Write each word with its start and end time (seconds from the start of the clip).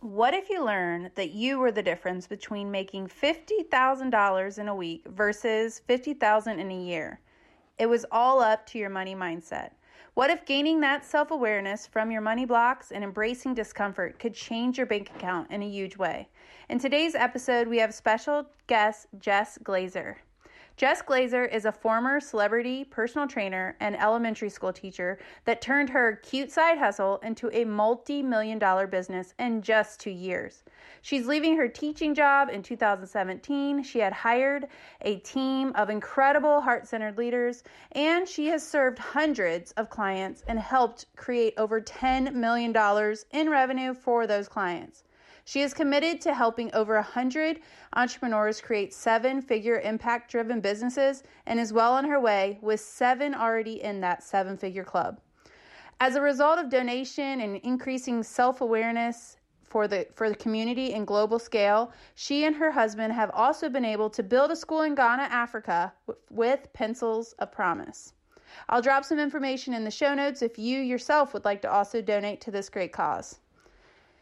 What 0.00 0.32
if 0.32 0.48
you 0.48 0.64
learn 0.64 1.10
that 1.16 1.30
you 1.30 1.58
were 1.58 1.72
the 1.72 1.82
difference 1.82 2.28
between 2.28 2.70
making 2.70 3.08
$50,000 3.08 4.58
in 4.58 4.68
a 4.68 4.74
week 4.74 5.04
versus 5.08 5.82
$50,000 5.88 6.56
in 6.56 6.70
a 6.70 6.84
year? 6.84 7.20
It 7.78 7.86
was 7.86 8.06
all 8.12 8.40
up 8.40 8.64
to 8.66 8.78
your 8.78 8.90
money 8.90 9.16
mindset. 9.16 9.70
What 10.14 10.30
if 10.30 10.46
gaining 10.46 10.78
that 10.80 11.04
self 11.04 11.32
awareness 11.32 11.88
from 11.88 12.12
your 12.12 12.20
money 12.20 12.44
blocks 12.44 12.92
and 12.92 13.02
embracing 13.02 13.54
discomfort 13.54 14.20
could 14.20 14.34
change 14.34 14.78
your 14.78 14.86
bank 14.86 15.10
account 15.16 15.50
in 15.50 15.64
a 15.64 15.68
huge 15.68 15.96
way? 15.96 16.28
In 16.68 16.78
today's 16.78 17.16
episode, 17.16 17.66
we 17.66 17.78
have 17.78 17.92
special 17.92 18.46
guest 18.68 19.08
Jess 19.18 19.58
Glazer. 19.64 20.14
Jess 20.78 21.02
Glazer 21.02 21.52
is 21.52 21.64
a 21.64 21.72
former 21.72 22.20
celebrity 22.20 22.84
personal 22.84 23.26
trainer 23.26 23.74
and 23.80 24.00
elementary 24.00 24.48
school 24.48 24.72
teacher 24.72 25.18
that 25.44 25.60
turned 25.60 25.90
her 25.90 26.20
cute 26.22 26.52
side 26.52 26.78
hustle 26.78 27.18
into 27.24 27.50
a 27.52 27.64
multi 27.64 28.22
million 28.22 28.60
dollar 28.60 28.86
business 28.86 29.34
in 29.40 29.60
just 29.60 29.98
two 29.98 30.12
years. 30.12 30.62
She's 31.02 31.26
leaving 31.26 31.56
her 31.56 31.66
teaching 31.66 32.14
job 32.14 32.48
in 32.48 32.62
2017. 32.62 33.82
She 33.82 33.98
had 33.98 34.12
hired 34.12 34.68
a 35.00 35.16
team 35.16 35.72
of 35.74 35.90
incredible 35.90 36.60
heart 36.60 36.86
centered 36.86 37.18
leaders, 37.18 37.64
and 37.90 38.28
she 38.28 38.46
has 38.46 38.64
served 38.64 39.00
hundreds 39.00 39.72
of 39.72 39.90
clients 39.90 40.44
and 40.46 40.60
helped 40.60 41.06
create 41.16 41.54
over 41.56 41.80
$10 41.80 42.34
million 42.34 42.72
in 43.32 43.50
revenue 43.50 43.94
for 43.94 44.28
those 44.28 44.46
clients. 44.46 45.02
She 45.48 45.62
is 45.62 45.72
committed 45.72 46.20
to 46.20 46.34
helping 46.34 46.70
over 46.74 46.96
100 46.96 47.60
entrepreneurs 47.94 48.60
create 48.60 48.92
seven 48.92 49.40
figure 49.40 49.80
impact 49.80 50.30
driven 50.30 50.60
businesses 50.60 51.22
and 51.46 51.58
is 51.58 51.72
well 51.72 51.94
on 51.94 52.04
her 52.04 52.20
way 52.20 52.58
with 52.60 52.80
seven 52.80 53.34
already 53.34 53.82
in 53.82 54.02
that 54.02 54.22
seven 54.22 54.58
figure 54.58 54.84
club. 54.84 55.22
As 56.00 56.16
a 56.16 56.20
result 56.20 56.58
of 56.58 56.68
donation 56.68 57.40
and 57.40 57.56
increasing 57.62 58.22
self 58.22 58.60
awareness, 58.60 59.38
for 59.62 59.88
the 59.88 60.06
for 60.14 60.28
the 60.28 60.36
community 60.36 60.92
in 60.92 61.06
global 61.06 61.38
scale, 61.38 61.92
she 62.14 62.44
and 62.44 62.56
her 62.56 62.72
husband 62.72 63.14
have 63.14 63.30
also 63.32 63.70
been 63.70 63.86
able 63.86 64.10
to 64.10 64.22
build 64.22 64.50
a 64.50 64.56
school 64.56 64.82
in 64.82 64.94
Ghana, 64.94 65.28
Africa, 65.30 65.94
with 66.28 66.70
pencils 66.74 67.32
of 67.38 67.50
promise. 67.50 68.12
I'll 68.68 68.82
drop 68.82 69.02
some 69.02 69.18
information 69.18 69.72
in 69.72 69.84
the 69.84 69.90
show 69.90 70.12
notes 70.12 70.42
if 70.42 70.58
you 70.58 70.78
yourself 70.78 71.32
would 71.32 71.46
like 71.46 71.62
to 71.62 71.72
also 71.72 72.02
donate 72.02 72.42
to 72.42 72.50
this 72.50 72.68
great 72.68 72.92
cause. 72.92 73.40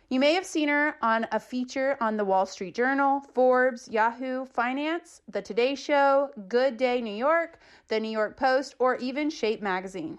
You 0.09 0.21
may 0.21 0.35
have 0.35 0.47
seen 0.47 0.69
her 0.69 0.95
on 1.03 1.27
a 1.33 1.41
feature 1.41 1.97
on 2.01 2.17
the 2.17 2.25
Wall 2.25 2.47
Street 2.47 2.77
Journal, 2.77 3.21
Forbes, 3.35 3.89
Yahoo 3.89 4.45
Finance, 4.45 5.23
The 5.29 5.43
Today 5.43 5.75
Show, 5.75 6.31
Good 6.47 6.77
Day 6.77 7.01
New 7.01 7.15
York, 7.15 7.59
The 7.89 7.99
New 7.99 8.13
York 8.13 8.37
Post, 8.37 8.77
or 8.79 8.95
even 8.99 9.29
Shape 9.31 9.63
Magazine. 9.63 10.17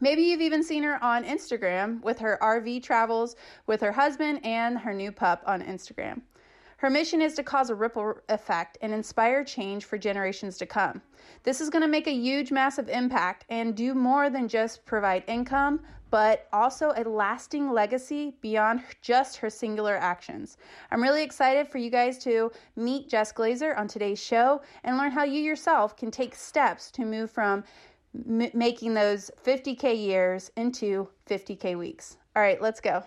Maybe 0.00 0.22
you've 0.22 0.40
even 0.40 0.64
seen 0.64 0.82
her 0.82 1.02
on 1.04 1.24
Instagram 1.24 2.02
with 2.02 2.18
her 2.18 2.36
RV 2.42 2.82
travels 2.82 3.36
with 3.68 3.80
her 3.80 3.92
husband 3.92 4.40
and 4.44 4.76
her 4.76 4.92
new 4.92 5.12
pup 5.12 5.40
on 5.46 5.62
Instagram. 5.62 6.22
Her 6.78 6.90
mission 6.90 7.22
is 7.22 7.34
to 7.34 7.44
cause 7.44 7.70
a 7.70 7.74
ripple 7.76 8.14
effect 8.28 8.76
and 8.82 8.92
inspire 8.92 9.44
change 9.44 9.84
for 9.84 9.96
generations 9.96 10.58
to 10.58 10.66
come. 10.66 11.00
This 11.44 11.60
is 11.60 11.70
going 11.70 11.82
to 11.82 11.88
make 11.88 12.08
a 12.08 12.12
huge, 12.12 12.50
massive 12.50 12.88
impact 12.88 13.44
and 13.48 13.74
do 13.74 13.94
more 13.94 14.28
than 14.28 14.48
just 14.48 14.84
provide 14.84 15.22
income, 15.28 15.80
but 16.10 16.46
also 16.52 16.92
a 16.96 17.02
lasting 17.04 17.72
legacy 17.72 18.36
beyond 18.40 18.82
just 19.02 19.36
her 19.38 19.50
singular 19.50 19.96
actions. 19.96 20.56
I'm 20.90 21.02
really 21.02 21.22
excited 21.22 21.68
for 21.68 21.78
you 21.78 21.90
guys 21.90 22.18
to 22.18 22.50
meet 22.76 23.08
Jess 23.08 23.32
Glazer 23.32 23.76
on 23.76 23.88
today's 23.88 24.22
show 24.22 24.62
and 24.84 24.96
learn 24.96 25.10
how 25.10 25.24
you 25.24 25.40
yourself 25.40 25.96
can 25.96 26.10
take 26.10 26.34
steps 26.34 26.90
to 26.92 27.04
move 27.04 27.30
from 27.30 27.64
m- 28.28 28.50
making 28.54 28.94
those 28.94 29.30
50K 29.44 30.00
years 30.00 30.50
into 30.56 31.08
50K 31.28 31.76
weeks. 31.76 32.16
All 32.34 32.42
right, 32.42 32.60
let's 32.60 32.80
go. 32.80 33.02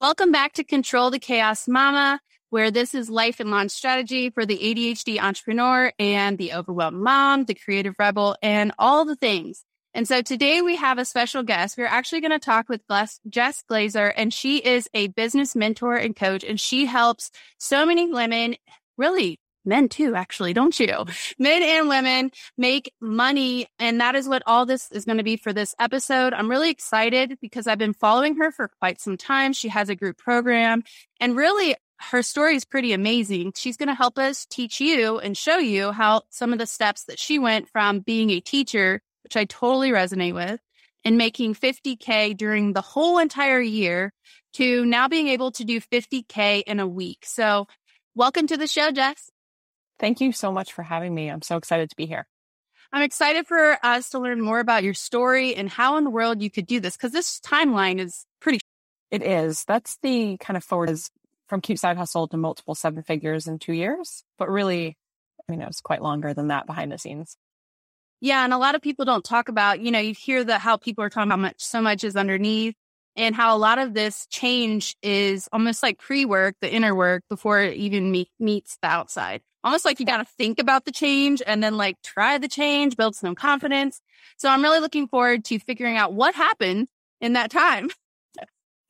Welcome 0.00 0.30
back 0.30 0.52
to 0.54 0.64
Control 0.64 1.10
the 1.10 1.18
Chaos 1.18 1.66
Mama, 1.66 2.20
where 2.50 2.70
this 2.70 2.94
is 2.94 3.10
life 3.10 3.40
and 3.40 3.50
launch 3.50 3.72
strategy 3.72 4.30
for 4.30 4.46
the 4.46 4.56
ADHD 4.56 5.20
entrepreneur 5.20 5.92
and 5.98 6.38
the 6.38 6.52
overwhelmed 6.54 7.02
mom, 7.02 7.44
the 7.44 7.54
creative 7.54 7.96
rebel, 7.98 8.36
and 8.40 8.72
all 8.78 9.04
the 9.04 9.16
things. 9.16 9.64
And 9.94 10.06
so 10.06 10.22
today 10.22 10.60
we 10.60 10.76
have 10.76 10.98
a 10.98 11.04
special 11.04 11.42
guest. 11.42 11.76
We're 11.76 11.86
actually 11.86 12.20
going 12.20 12.32
to 12.32 12.38
talk 12.38 12.68
with 12.68 12.82
Jess 13.28 13.64
Glazer, 13.70 14.12
and 14.16 14.32
she 14.32 14.58
is 14.58 14.88
a 14.94 15.08
business 15.08 15.56
mentor 15.56 15.96
and 15.96 16.14
coach, 16.14 16.44
and 16.44 16.60
she 16.60 16.86
helps 16.86 17.30
so 17.58 17.86
many 17.86 18.12
women, 18.12 18.56
really 18.96 19.40
men 19.64 19.88
too, 19.88 20.14
actually, 20.14 20.52
don't 20.52 20.78
you? 20.80 21.04
Men 21.38 21.62
and 21.62 21.88
women 21.88 22.30
make 22.56 22.92
money. 23.00 23.66
And 23.78 24.00
that 24.00 24.14
is 24.14 24.28
what 24.28 24.42
all 24.46 24.66
this 24.66 24.90
is 24.90 25.04
going 25.04 25.18
to 25.18 25.24
be 25.24 25.36
for 25.36 25.52
this 25.52 25.74
episode. 25.78 26.32
I'm 26.32 26.50
really 26.50 26.70
excited 26.70 27.38
because 27.40 27.66
I've 27.66 27.78
been 27.78 27.92
following 27.92 28.36
her 28.36 28.50
for 28.50 28.70
quite 28.80 29.00
some 29.00 29.16
time. 29.16 29.52
She 29.52 29.68
has 29.68 29.88
a 29.88 29.94
group 29.94 30.16
program 30.16 30.82
and 31.20 31.36
really 31.36 31.76
her 32.10 32.22
story 32.22 32.56
is 32.56 32.64
pretty 32.64 32.92
amazing. 32.92 33.52
She's 33.56 33.76
going 33.76 33.88
to 33.88 33.94
help 33.94 34.18
us 34.18 34.46
teach 34.46 34.80
you 34.80 35.18
and 35.18 35.36
show 35.36 35.58
you 35.58 35.92
how 35.92 36.22
some 36.30 36.52
of 36.52 36.58
the 36.58 36.66
steps 36.66 37.04
that 37.04 37.18
she 37.18 37.38
went 37.38 37.68
from 37.68 38.00
being 38.00 38.30
a 38.30 38.40
teacher 38.40 39.02
which 39.28 39.36
I 39.36 39.44
totally 39.44 39.90
resonate 39.90 40.32
with, 40.32 40.58
and 41.04 41.18
making 41.18 41.54
50K 41.54 42.34
during 42.34 42.72
the 42.72 42.80
whole 42.80 43.18
entire 43.18 43.60
year 43.60 44.10
to 44.54 44.86
now 44.86 45.06
being 45.06 45.28
able 45.28 45.50
to 45.52 45.66
do 45.66 45.82
50K 45.82 46.62
in 46.66 46.80
a 46.80 46.86
week. 46.86 47.26
So, 47.26 47.66
welcome 48.14 48.46
to 48.46 48.56
the 48.56 48.66
show, 48.66 48.90
Jess. 48.90 49.30
Thank 50.00 50.22
you 50.22 50.32
so 50.32 50.50
much 50.50 50.72
for 50.72 50.82
having 50.82 51.14
me. 51.14 51.28
I'm 51.30 51.42
so 51.42 51.58
excited 51.58 51.90
to 51.90 51.96
be 51.96 52.06
here. 52.06 52.26
I'm 52.90 53.02
excited 53.02 53.46
for 53.46 53.76
us 53.82 54.08
to 54.10 54.18
learn 54.18 54.40
more 54.40 54.60
about 54.60 54.82
your 54.82 54.94
story 54.94 55.54
and 55.54 55.68
how 55.68 55.98
in 55.98 56.04
the 56.04 56.10
world 56.10 56.40
you 56.40 56.50
could 56.50 56.66
do 56.66 56.80
this 56.80 56.96
because 56.96 57.12
this 57.12 57.38
timeline 57.40 58.00
is 58.00 58.24
pretty. 58.40 58.60
It 59.10 59.22
is. 59.22 59.66
That's 59.66 59.98
the 60.02 60.38
kind 60.38 60.56
of 60.56 60.64
forward 60.64 60.88
is 60.88 61.10
from 61.48 61.60
cute 61.60 61.80
side 61.80 61.98
hustle 61.98 62.28
to 62.28 62.38
multiple 62.38 62.74
seven 62.74 63.02
figures 63.02 63.46
in 63.46 63.58
two 63.58 63.74
years. 63.74 64.24
But 64.38 64.48
really, 64.48 64.96
I 65.46 65.52
mean, 65.52 65.60
it 65.60 65.66
was 65.66 65.82
quite 65.82 66.00
longer 66.00 66.32
than 66.32 66.48
that 66.48 66.66
behind 66.66 66.92
the 66.92 66.96
scenes. 66.96 67.36
Yeah. 68.20 68.44
And 68.44 68.52
a 68.52 68.58
lot 68.58 68.74
of 68.74 68.82
people 68.82 69.04
don't 69.04 69.24
talk 69.24 69.48
about, 69.48 69.80
you 69.80 69.90
know, 69.90 69.98
you 70.00 70.14
hear 70.14 70.44
the 70.44 70.58
how 70.58 70.76
people 70.76 71.04
are 71.04 71.10
talking 71.10 71.30
about 71.30 71.38
much, 71.38 71.56
so 71.58 71.80
much 71.80 72.04
is 72.04 72.16
underneath 72.16 72.74
and 73.16 73.34
how 73.34 73.54
a 73.54 73.58
lot 73.58 73.78
of 73.78 73.94
this 73.94 74.26
change 74.28 74.96
is 75.02 75.48
almost 75.52 75.82
like 75.82 75.98
pre 75.98 76.24
work, 76.24 76.54
the 76.60 76.72
inner 76.72 76.94
work 76.94 77.24
before 77.28 77.60
it 77.60 77.76
even 77.76 78.10
meet, 78.10 78.28
meets 78.38 78.78
the 78.80 78.88
outside. 78.88 79.42
Almost 79.64 79.84
like 79.84 79.98
you 79.98 80.06
got 80.06 80.18
to 80.18 80.24
think 80.24 80.60
about 80.60 80.84
the 80.84 80.92
change 80.92 81.42
and 81.44 81.62
then 81.62 81.76
like 81.76 82.00
try 82.02 82.38
the 82.38 82.48
change, 82.48 82.96
build 82.96 83.16
some 83.16 83.34
confidence. 83.34 84.00
So 84.36 84.48
I'm 84.48 84.62
really 84.62 84.78
looking 84.78 85.08
forward 85.08 85.44
to 85.46 85.58
figuring 85.58 85.96
out 85.96 86.12
what 86.12 86.34
happened 86.34 86.88
in 87.20 87.34
that 87.34 87.50
time. 87.50 87.90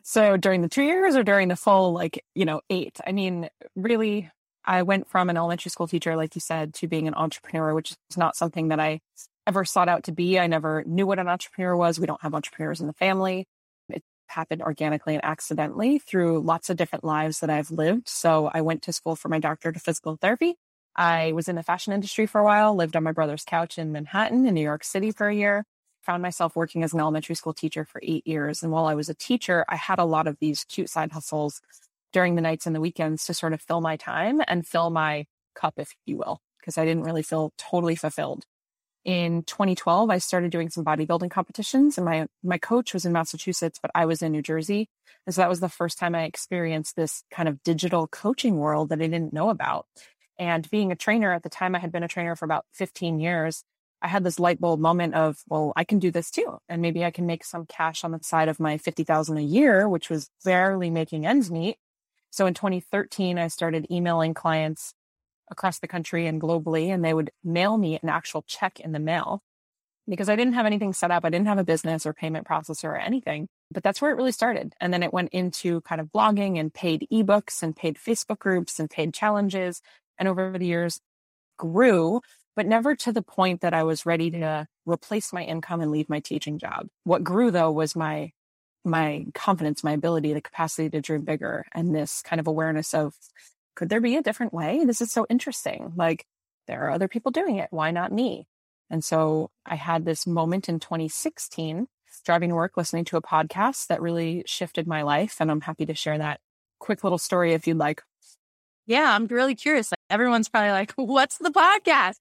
So 0.05 0.38
during 0.38 0.62
the 0.62 0.71
two 0.71 0.84
years 0.84 1.17
or 1.17 1.22
during 1.22 1.49
the 1.49 1.56
full, 1.56 1.93
like, 1.93 2.25
you 2.34 2.47
know, 2.47 2.62
eight? 2.71 2.99
I 3.06 3.12
mean, 3.12 3.50
really, 3.77 4.31
I 4.69 4.83
went 4.83 5.09
from 5.09 5.31
an 5.31 5.39
elementary 5.39 5.71
school 5.71 5.89
teacher, 5.89 6.15
like 6.15 6.34
you 6.34 6.43
said, 6.43 6.75
to 6.75 6.87
being 6.87 7.09
an 7.09 7.15
entrepreneur, 7.15 7.73
which 7.73 7.93
is 8.11 8.19
not 8.19 8.37
something 8.37 8.69
that 8.69 8.79
I 8.79 9.01
ever 9.47 9.65
sought 9.65 9.89
out 9.89 10.05
to 10.05 10.12
be. 10.12 10.39
I 10.39 10.47
never 10.47 10.84
knew 10.87 11.06
what 11.06 11.19
an 11.19 11.27
entrepreneur 11.27 11.75
was. 11.75 11.99
We 11.99 12.06
don't 12.06 12.21
have 12.21 12.34
entrepreneurs 12.34 12.83
in 12.83 12.87
the 12.87 12.93
family. 12.93 13.47
It 13.89 14.03
happened 14.27 14.61
organically 14.61 15.15
and 15.15 15.25
accidentally 15.25 15.99
through 15.99 16.41
lots 16.41 16.69
of 16.69 16.77
different 16.77 17.03
lives 17.03 17.41
that 17.41 17.49
I've 17.49 17.71
lived. 17.71 18.11
So 18.11 18.51
I 18.53 18.61
went 18.61 18.83
to 18.83 18.93
school 18.93 19.17
for 19.17 19.31
my 19.31 19.39
doctorate 19.39 19.77
of 19.77 19.81
physical 19.81 20.19
therapy. 20.21 20.56
I 20.95 21.33
was 21.33 21.49
in 21.49 21.56
the 21.56 21.62
fashion 21.62 21.95
industry 21.95 22.27
for 22.27 22.39
a 22.39 22.45
while, 22.45 22.75
lived 22.75 22.95
on 22.95 23.03
my 23.03 23.12
brother's 23.12 23.45
couch 23.45 23.79
in 23.79 23.91
Manhattan 23.91 24.47
in 24.47 24.53
New 24.53 24.61
York 24.61 24.85
City 24.85 25.12
for 25.12 25.29
a 25.29 25.35
year, 25.35 25.65
found 26.03 26.23
myself 26.23 26.55
working 26.55 26.83
as 26.83 26.93
an 26.93 27.00
elementary 27.00 27.37
school 27.37 27.55
teacher 27.55 27.87
for 27.87 28.03
eight 28.05 28.27
years. 28.27 28.62
And 28.62 28.71
while 28.71 28.85
I 28.85 28.95
was 28.95 29.09
a 29.09 29.15
teacher, 29.15 29.65
I 29.67 29.77
had 29.77 29.99
a 29.99 30.05
lot 30.05 30.27
of 30.27 30.37
these 30.41 30.65
cute 30.65 30.91
side 30.91 31.12
hustles 31.12 31.62
during 32.13 32.35
the 32.35 32.43
nights 32.43 32.67
and 32.67 32.75
the 32.75 32.81
weekends 32.81 33.25
to 33.27 33.35
sort 33.35 33.53
of 33.53 33.61
fill 33.61 33.81
my 33.81 33.97
time 33.97 34.41
and 34.47 34.67
fill 34.67 34.91
my 34.91 35.27
cup, 35.55 35.75
if 35.77 35.95
you 36.07 36.17
will, 36.17 36.41
because 36.61 36.79
I 36.79 36.85
didn't 36.85 37.05
really 37.05 37.23
feel 37.23 37.53
totally 37.59 37.97
fulfilled. 37.97 38.45
In 39.05 39.43
2012, 39.45 40.11
I 40.11 40.19
started 40.19 40.51
doing 40.51 40.69
some 40.69 40.85
bodybuilding 40.85 41.31
competitions 41.31 41.97
and 41.97 42.05
my, 42.05 42.27
my 42.43 42.59
coach 42.59 42.93
was 42.93 43.05
in 43.05 43.13
Massachusetts, 43.13 43.79
but 43.81 43.91
I 43.95 44.05
was 44.05 44.23
in 44.23 44.33
New 44.33 44.43
Jersey. 44.43 44.89
And 45.27 45.35
so 45.35 45.41
that 45.41 45.49
was 45.49 45.61
the 45.61 45.69
first 45.69 45.99
time 45.99 46.15
I 46.15 46.25
experienced 46.25 46.97
this 46.97 47.23
kind 47.31 47.49
of 47.49 47.62
digital 47.62 48.06
coaching 48.06 48.59
world 48.59 48.91
that 48.91 49.00
I 49.00 49.06
didn't 49.06 49.32
know 49.32 49.50
about. 49.50 49.87
And 50.38 50.69
being 50.71 50.93
a 50.93 50.97
trainer 50.97 51.32
at 51.32 51.43
the 51.43 51.49
time, 51.49 51.75
I 51.75 51.79
had 51.79 51.91
been 51.91 52.03
a 52.03 52.09
trainer 52.09 52.37
for 52.37 52.44
about 52.44 52.67
15 52.75 53.19
years. 53.19 53.65
I 54.00 54.09
had 54.09 54.23
this 54.23 54.38
light 54.38 54.61
bulb 54.61 54.79
moment 54.79 55.15
of, 55.15 55.38
well, 55.49 55.73
I 55.75 55.85
can 55.85 55.99
do 55.99 56.11
this 56.11 56.31
too. 56.31 56.59
And 56.69 56.81
maybe 56.81 57.05
I 57.05 57.11
can 57.11 57.27
make 57.27 57.44
some 57.44 57.67
cash 57.67 58.05
on 58.05 58.12
the 58.12 58.21
side 58.23 58.49
of 58.49 58.61
my 58.61 58.79
50,000 58.79 59.38
a 59.38 59.43
year, 59.43 59.88
which 59.88 60.09
was 60.09 60.31
barely 60.44 60.91
making 60.91 61.27
ends 61.27 61.50
meet. 61.50 61.77
So 62.31 62.47
in 62.47 62.55
2013, 62.55 63.39
I 63.39 63.49
started 63.49 63.87
emailing 63.91 64.35
clients 64.35 64.95
across 65.51 65.79
the 65.79 65.89
country 65.89 66.27
and 66.27 66.41
globally, 66.41 66.89
and 66.89 67.05
they 67.05 67.15
would 67.15 67.31
mail 67.43 67.77
me 67.77 67.99
an 68.03 68.09
actual 68.09 68.43
check 68.43 68.81
in 68.81 68.93
the 68.93 68.99
mail 68.99 69.43
because 70.09 70.29
I 70.29 70.37
didn't 70.37 70.55
have 70.55 70.67
anything 70.67 70.93
set 70.93 71.11
up. 71.11 71.25
I 71.25 71.31
didn't 71.31 71.49
have 71.49 71.59
a 71.59 71.65
business 71.65 72.07
or 72.07 72.13
payment 72.13 72.47
processor 72.47 72.85
or 72.85 72.97
anything, 72.97 73.49
but 73.71 73.83
that's 73.83 74.01
where 74.01 74.11
it 74.11 74.17
really 74.17 74.33
started. 74.33 74.75
And 74.81 74.93
then 74.93 75.03
it 75.03 75.13
went 75.13 75.31
into 75.33 75.81
kind 75.83 76.01
of 76.01 76.09
blogging 76.09 76.59
and 76.59 76.73
paid 76.73 77.07
ebooks 77.13 77.63
and 77.63 77.77
paid 77.77 77.97
Facebook 77.97 78.39
groups 78.39 78.81
and 78.81 78.89
paid 78.89 79.13
challenges. 79.13 79.83
And 80.19 80.29
over 80.29 80.57
the 80.59 80.67
years 80.67 81.01
grew, 81.59 82.23
but 82.57 82.67
never 82.67 82.97
to 82.97 83.13
the 83.13 83.23
point 83.23 83.61
that 83.61 83.75
I 83.75 83.85
was 83.85 84.07
ready 84.07 84.31
to 84.31 84.67
replace 84.87 85.33
my 85.33 85.45
income 85.45 85.81
and 85.81 85.91
leave 85.91 86.09
my 86.09 86.21
teaching 86.21 86.59
job. 86.59 86.89
What 87.05 87.23
grew 87.23 87.51
though 87.51 87.71
was 87.71 87.95
my 87.95 88.33
my 88.85 89.27
confidence, 89.35 89.85
my 89.85 89.93
ability, 89.93 90.33
the 90.33 90.41
capacity 90.41 90.91
to 90.91 91.01
dream 91.01 91.23
bigger, 91.23 91.67
and 91.75 91.95
this 91.95 92.23
kind 92.23 92.41
of 92.41 92.47
awareness 92.47 92.95
of 92.95 93.15
could 93.75 93.89
there 93.89 94.01
be 94.01 94.17
a 94.17 94.23
different 94.23 94.53
way? 94.53 94.85
This 94.85 95.01
is 95.01 95.13
so 95.13 95.27
interesting. 95.31 95.93
Like 95.97 96.27
there 96.67 96.87
are 96.87 96.91
other 96.91 97.09
people 97.09 97.31
doing 97.31 97.57
it. 97.57 97.69
Why 97.71 97.91
not 97.91 98.13
me? 98.13 98.49
And 98.91 99.05
so 99.05 99.51
I 99.67 99.77
had 99.77 100.05
this 100.05 100.27
moment 100.27 100.69
in 100.69 100.81
2016 100.81 101.87
driving 102.25 102.51
to 102.51 102.55
work, 102.55 102.77
listening 102.77 103.05
to 103.07 103.17
a 103.17 103.23
podcast 103.23 103.87
that 103.87 104.03
really 104.03 104.43
shifted 104.47 104.87
my 104.87 105.03
life. 105.03 105.37
And 105.41 105.51
I'm 105.51 105.61
happy 105.61 105.87
to 105.87 105.95
share 105.95 106.19
that 106.19 106.41
quick 106.79 107.03
little 107.03 107.19
story 107.19 107.55
if 107.55 107.67
you'd 107.67 107.79
like. 107.79 108.03
Yeah, 108.87 109.15
I'm 109.15 109.27
really 109.27 109.55
curious. 109.55 109.93
Like, 109.93 110.01
everyone's 110.11 110.49
probably 110.49 110.71
like, 110.71 110.93
what's 110.97 111.39
the 111.39 111.51
podcast? 111.51 112.17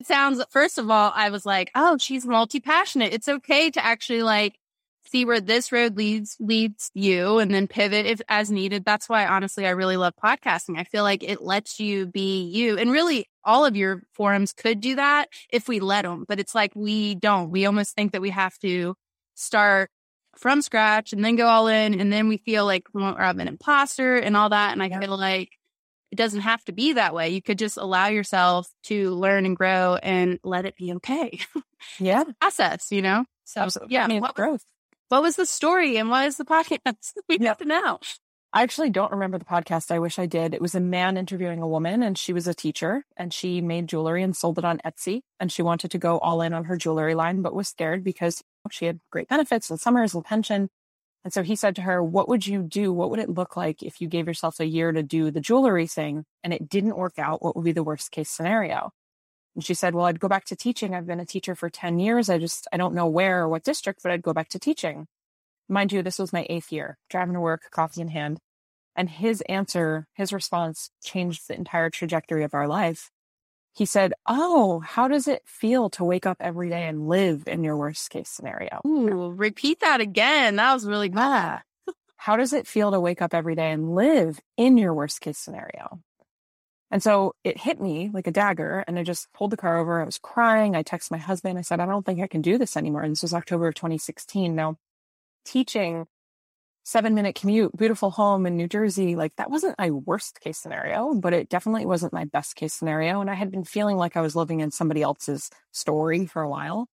It 0.00 0.06
sounds, 0.06 0.42
first 0.50 0.78
of 0.78 0.90
all, 0.90 1.12
I 1.14 1.30
was 1.30 1.44
like, 1.44 1.70
oh, 1.74 1.98
she's 1.98 2.24
multi 2.24 2.60
passionate. 2.60 3.12
It's 3.12 3.28
okay 3.28 3.70
to 3.70 3.84
actually 3.84 4.22
like 4.22 4.58
see 5.10 5.24
where 5.24 5.40
this 5.40 5.72
road 5.72 5.96
leads 5.96 6.36
leads 6.40 6.90
you 6.94 7.38
and 7.38 7.52
then 7.52 7.66
pivot 7.66 8.06
if 8.06 8.20
as 8.28 8.50
needed. 8.50 8.84
That's 8.84 9.08
why 9.08 9.26
honestly 9.26 9.66
I 9.66 9.70
really 9.70 9.96
love 9.96 10.14
podcasting. 10.22 10.78
I 10.78 10.84
feel 10.84 11.02
like 11.02 11.22
it 11.22 11.42
lets 11.42 11.80
you 11.80 12.06
be 12.06 12.44
you. 12.44 12.78
And 12.78 12.90
really 12.90 13.28
all 13.44 13.64
of 13.64 13.76
your 13.76 14.02
forums 14.12 14.52
could 14.52 14.80
do 14.80 14.96
that 14.96 15.28
if 15.50 15.68
we 15.68 15.80
let 15.80 16.02
them, 16.02 16.24
but 16.28 16.38
it's 16.38 16.54
like 16.54 16.72
we 16.74 17.14
don't. 17.14 17.50
We 17.50 17.66
almost 17.66 17.94
think 17.94 18.12
that 18.12 18.20
we 18.20 18.30
have 18.30 18.58
to 18.58 18.94
start 19.34 19.90
from 20.36 20.62
scratch 20.62 21.12
and 21.12 21.24
then 21.24 21.36
go 21.36 21.46
all 21.46 21.66
in 21.66 21.98
and 21.98 22.12
then 22.12 22.28
we 22.28 22.36
feel 22.36 22.64
like 22.64 22.84
I'm 22.94 23.40
an 23.40 23.48
imposter 23.48 24.16
and 24.16 24.36
all 24.36 24.50
that 24.50 24.72
and 24.72 24.82
I 24.82 24.86
yeah. 24.86 25.00
feel 25.00 25.16
like 25.16 25.50
it 26.10 26.16
doesn't 26.16 26.40
have 26.40 26.64
to 26.64 26.72
be 26.72 26.94
that 26.94 27.14
way. 27.14 27.30
You 27.30 27.42
could 27.42 27.58
just 27.58 27.76
allow 27.76 28.06
yourself 28.06 28.68
to 28.84 29.10
learn 29.10 29.44
and 29.44 29.56
grow 29.56 29.96
and 29.96 30.38
let 30.42 30.64
it 30.64 30.76
be 30.76 30.92
okay. 30.94 31.40
Yeah. 32.00 32.24
process, 32.40 32.90
you 32.90 33.02
know? 33.02 33.24
So 33.44 33.62
Absolutely. 33.62 33.94
yeah, 33.94 34.04
I 34.04 34.08
mean, 34.08 34.20
what, 34.20 34.34
growth. 34.34 34.64
What 35.08 35.22
was 35.22 35.36
the 35.36 35.46
story 35.46 35.96
and 35.96 36.10
what 36.10 36.26
is 36.26 36.36
the 36.36 36.44
podcast? 36.44 37.14
we 37.28 37.38
have 37.46 37.58
to 37.58 37.64
know. 37.64 37.98
I 38.52 38.62
actually 38.62 38.90
don't 38.90 39.12
remember 39.12 39.38
the 39.38 39.44
podcast. 39.44 39.90
I 39.90 39.98
wish 39.98 40.18
I 40.18 40.26
did. 40.26 40.52
It 40.52 40.60
was 40.60 40.74
a 40.74 40.80
man 40.80 41.16
interviewing 41.16 41.60
a 41.60 41.68
woman 41.68 42.02
and 42.02 42.16
she 42.16 42.34
was 42.34 42.46
a 42.46 42.52
teacher 42.52 43.04
and 43.16 43.32
she 43.32 43.62
made 43.62 43.88
jewelry 43.88 44.22
and 44.22 44.36
sold 44.36 44.58
it 44.58 44.66
on 44.66 44.80
Etsy. 44.84 45.22
And 45.40 45.50
she 45.50 45.62
wanted 45.62 45.90
to 45.92 45.98
go 45.98 46.18
all 46.18 46.42
in 46.42 46.52
on 46.52 46.64
her 46.64 46.76
jewelry 46.76 47.14
line, 47.14 47.40
but 47.40 47.54
was 47.54 47.68
scared 47.68 48.04
because 48.04 48.42
she 48.70 48.84
had 48.84 49.00
great 49.10 49.28
benefits 49.28 49.70
and 49.70 49.80
summers 49.80 50.14
and 50.14 50.24
pension. 50.24 50.68
And 51.24 51.32
so 51.32 51.42
he 51.42 51.56
said 51.56 51.76
to 51.76 51.82
her, 51.82 52.02
What 52.02 52.28
would 52.28 52.46
you 52.46 52.62
do? 52.62 52.92
What 52.92 53.10
would 53.10 53.18
it 53.18 53.30
look 53.30 53.56
like 53.56 53.82
if 53.82 54.00
you 54.00 54.08
gave 54.08 54.26
yourself 54.26 54.60
a 54.60 54.66
year 54.66 54.92
to 54.92 55.02
do 55.02 55.30
the 55.30 55.40
jewelry 55.40 55.86
thing 55.86 56.24
and 56.44 56.52
it 56.52 56.68
didn't 56.68 56.96
work 56.96 57.18
out? 57.18 57.42
What 57.42 57.56
would 57.56 57.64
be 57.64 57.72
the 57.72 57.82
worst 57.82 58.10
case 58.10 58.30
scenario? 58.30 58.92
And 59.58 59.64
she 59.64 59.74
said, 59.74 59.92
Well, 59.92 60.04
I'd 60.04 60.20
go 60.20 60.28
back 60.28 60.44
to 60.44 60.54
teaching. 60.54 60.94
I've 60.94 61.08
been 61.08 61.18
a 61.18 61.26
teacher 61.26 61.56
for 61.56 61.68
10 61.68 61.98
years. 61.98 62.30
I 62.30 62.38
just, 62.38 62.68
I 62.72 62.76
don't 62.76 62.94
know 62.94 63.08
where 63.08 63.40
or 63.40 63.48
what 63.48 63.64
district, 63.64 64.04
but 64.04 64.12
I'd 64.12 64.22
go 64.22 64.32
back 64.32 64.50
to 64.50 64.58
teaching. 64.60 65.08
Mind 65.68 65.90
you, 65.90 66.00
this 66.00 66.20
was 66.20 66.32
my 66.32 66.46
eighth 66.48 66.70
year, 66.70 66.96
driving 67.10 67.34
to 67.34 67.40
work, 67.40 67.62
coffee 67.72 68.00
in 68.00 68.06
hand. 68.06 68.38
And 68.94 69.10
his 69.10 69.40
answer, 69.48 70.06
his 70.14 70.32
response 70.32 70.90
changed 71.02 71.48
the 71.48 71.56
entire 71.56 71.90
trajectory 71.90 72.44
of 72.44 72.54
our 72.54 72.68
life. 72.68 73.10
He 73.74 73.84
said, 73.84 74.12
Oh, 74.28 74.78
how 74.78 75.08
does 75.08 75.26
it 75.26 75.42
feel 75.44 75.90
to 75.90 76.04
wake 76.04 76.24
up 76.24 76.36
every 76.38 76.68
day 76.68 76.86
and 76.86 77.08
live 77.08 77.48
in 77.48 77.64
your 77.64 77.76
worst 77.76 78.10
case 78.10 78.28
scenario? 78.28 78.80
Ooh, 78.86 79.32
repeat 79.32 79.80
that 79.80 80.00
again. 80.00 80.54
That 80.54 80.72
was 80.72 80.86
really 80.86 81.08
good. 81.08 81.18
how 82.16 82.36
does 82.36 82.52
it 82.52 82.68
feel 82.68 82.92
to 82.92 83.00
wake 83.00 83.22
up 83.22 83.34
every 83.34 83.56
day 83.56 83.72
and 83.72 83.96
live 83.96 84.38
in 84.56 84.78
your 84.78 84.94
worst 84.94 85.20
case 85.20 85.38
scenario? 85.38 85.98
And 86.90 87.02
so 87.02 87.34
it 87.44 87.58
hit 87.58 87.80
me 87.80 88.10
like 88.12 88.26
a 88.26 88.32
dagger 88.32 88.82
and 88.86 88.98
I 88.98 89.02
just 89.02 89.30
pulled 89.34 89.50
the 89.50 89.56
car 89.58 89.78
over. 89.78 90.00
I 90.00 90.04
was 90.04 90.18
crying. 90.18 90.74
I 90.74 90.82
texted 90.82 91.10
my 91.10 91.18
husband. 91.18 91.58
I 91.58 91.62
said, 91.62 91.80
I 91.80 91.86
don't 91.86 92.04
think 92.04 92.20
I 92.20 92.26
can 92.26 92.40
do 92.40 92.56
this 92.56 92.76
anymore. 92.76 93.02
And 93.02 93.12
this 93.12 93.22
was 93.22 93.34
October 93.34 93.68
of 93.68 93.74
2016. 93.74 94.54
Now, 94.54 94.76
teaching 95.44 96.06
seven 96.84 97.14
minute 97.14 97.34
commute, 97.34 97.76
beautiful 97.76 98.10
home 98.10 98.46
in 98.46 98.56
New 98.56 98.66
Jersey, 98.66 99.14
like 99.16 99.36
that 99.36 99.50
wasn't 99.50 99.78
my 99.78 99.90
worst 99.90 100.40
case 100.40 100.56
scenario, 100.56 101.14
but 101.14 101.34
it 101.34 101.50
definitely 101.50 101.84
wasn't 101.84 102.14
my 102.14 102.24
best 102.24 102.56
case 102.56 102.72
scenario. 102.72 103.20
And 103.20 103.30
I 103.30 103.34
had 103.34 103.50
been 103.50 103.64
feeling 103.64 103.98
like 103.98 104.16
I 104.16 104.22
was 104.22 104.34
living 104.34 104.60
in 104.60 104.70
somebody 104.70 105.02
else's 105.02 105.50
story 105.70 106.24
for 106.24 106.40
a 106.40 106.48
while. 106.48 106.88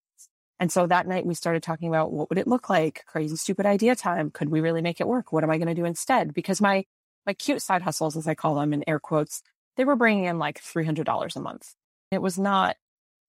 And 0.61 0.71
so 0.71 0.87
that 0.87 1.07
night 1.07 1.25
we 1.25 1.33
started 1.33 1.63
talking 1.63 1.89
about 1.89 2.13
what 2.13 2.29
would 2.29 2.37
it 2.37 2.47
look 2.47 2.69
like? 2.69 3.03
Crazy 3.07 3.35
stupid 3.35 3.65
idea 3.65 3.95
time. 3.95 4.31
Could 4.31 4.47
we 4.47 4.61
really 4.61 4.81
make 4.81 5.01
it 5.01 5.07
work? 5.07 5.33
What 5.33 5.43
am 5.43 5.49
I 5.49 5.57
going 5.57 5.67
to 5.67 5.73
do 5.73 5.85
instead? 5.85 6.33
Because 6.33 6.61
my 6.61 6.85
my 7.25 7.33
cute 7.33 7.61
side 7.61 7.81
hustles, 7.81 8.15
as 8.15 8.27
I 8.27 8.35
call 8.35 8.55
them 8.55 8.73
in 8.73 8.83
air 8.87 8.99
quotes, 8.99 9.41
they 9.81 9.85
were 9.85 9.95
bringing 9.95 10.25
in 10.25 10.37
like 10.37 10.61
$300 10.61 11.35
a 11.35 11.39
month. 11.39 11.73
It 12.11 12.21
was 12.21 12.37
not, 12.37 12.75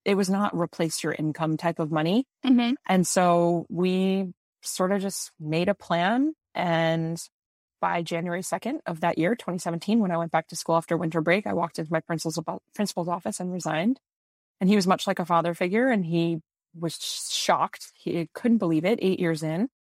it 0.04 0.16
was 0.16 0.28
not 0.28 0.54
replace 0.54 1.02
your 1.02 1.14
income 1.14 1.56
type 1.56 1.78
of 1.78 1.90
money. 1.90 2.26
Mm-hmm. 2.44 2.74
And 2.86 3.06
so 3.06 3.64
we 3.70 4.34
sort 4.60 4.92
of 4.92 5.00
just 5.00 5.30
made 5.40 5.70
a 5.70 5.74
plan. 5.74 6.34
And 6.54 7.18
by 7.80 8.02
January 8.02 8.42
2nd 8.42 8.80
of 8.84 9.00
that 9.00 9.16
year, 9.16 9.34
2017, 9.34 9.98
when 9.98 10.10
I 10.10 10.18
went 10.18 10.30
back 10.30 10.48
to 10.48 10.56
school 10.56 10.76
after 10.76 10.94
winter 10.94 11.22
break, 11.22 11.46
I 11.46 11.54
walked 11.54 11.78
into 11.78 11.90
my 11.90 12.00
principal's, 12.00 12.38
principal's 12.74 13.08
office 13.08 13.40
and 13.40 13.50
resigned. 13.50 13.98
And 14.60 14.68
he 14.68 14.76
was 14.76 14.86
much 14.86 15.06
like 15.06 15.20
a 15.20 15.24
father 15.24 15.54
figure 15.54 15.88
and 15.88 16.04
he 16.04 16.40
was 16.78 16.98
shocked. 17.32 17.92
He 17.94 18.28
couldn't 18.34 18.58
believe 18.58 18.84
it 18.84 18.98
eight 19.00 19.20
years 19.20 19.42
in. 19.42 19.70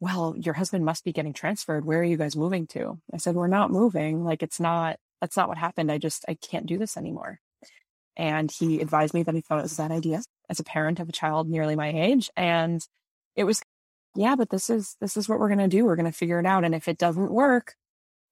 Well, 0.00 0.34
your 0.38 0.54
husband 0.54 0.86
must 0.86 1.04
be 1.04 1.12
getting 1.12 1.34
transferred. 1.34 1.84
Where 1.84 2.00
are 2.00 2.04
you 2.04 2.16
guys 2.16 2.36
moving 2.36 2.66
to? 2.68 3.02
I 3.12 3.18
said, 3.18 3.34
We're 3.34 3.48
not 3.48 3.70
moving. 3.70 4.24
Like, 4.24 4.42
it's 4.42 4.58
not, 4.58 4.96
that's 5.20 5.36
not 5.36 5.48
what 5.48 5.58
happened. 5.58 5.90
I 5.90 5.98
just, 5.98 6.24
I 6.28 6.34
can't 6.34 6.66
do 6.66 6.78
this 6.78 6.96
anymore. 6.96 7.40
And 8.16 8.50
he 8.50 8.80
advised 8.80 9.14
me 9.14 9.22
that 9.22 9.34
he 9.34 9.40
thought 9.40 9.58
it 9.58 9.62
was 9.62 9.76
bad 9.76 9.90
idea 9.90 10.22
as 10.48 10.60
a 10.60 10.64
parent 10.64 11.00
of 11.00 11.08
a 11.08 11.12
child 11.12 11.48
nearly 11.48 11.76
my 11.76 11.88
age. 11.88 12.30
And 12.36 12.80
it 13.34 13.44
was, 13.44 13.62
yeah, 14.14 14.36
but 14.36 14.48
this 14.48 14.70
is, 14.70 14.96
this 15.00 15.16
is 15.16 15.28
what 15.28 15.38
we're 15.38 15.48
going 15.48 15.58
to 15.58 15.68
do. 15.68 15.84
We're 15.84 15.96
going 15.96 16.10
to 16.10 16.12
figure 16.12 16.40
it 16.40 16.46
out. 16.46 16.64
And 16.64 16.74
if 16.74 16.88
it 16.88 16.98
doesn't 16.98 17.30
work, 17.30 17.74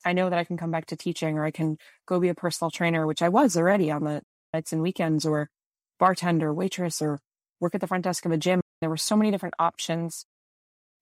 I 0.04 0.12
know 0.12 0.30
that 0.30 0.38
I 0.38 0.44
can 0.44 0.56
come 0.56 0.70
back 0.70 0.86
to 0.86 0.96
teaching 0.96 1.38
or 1.38 1.44
I 1.44 1.50
can 1.50 1.76
go 2.06 2.20
be 2.20 2.28
a 2.28 2.34
personal 2.34 2.70
trainer, 2.70 3.06
which 3.06 3.22
I 3.22 3.28
was 3.28 3.56
already 3.56 3.90
on 3.90 4.04
the 4.04 4.22
nights 4.52 4.72
and 4.72 4.82
weekends 4.82 5.26
or 5.26 5.50
bartender, 5.98 6.52
waitress, 6.52 7.02
or 7.02 7.20
work 7.60 7.74
at 7.74 7.80
the 7.80 7.86
front 7.86 8.04
desk 8.04 8.24
of 8.24 8.32
a 8.32 8.36
gym. 8.36 8.60
There 8.80 8.90
were 8.90 8.96
so 8.96 9.16
many 9.16 9.30
different 9.30 9.54
options 9.58 10.26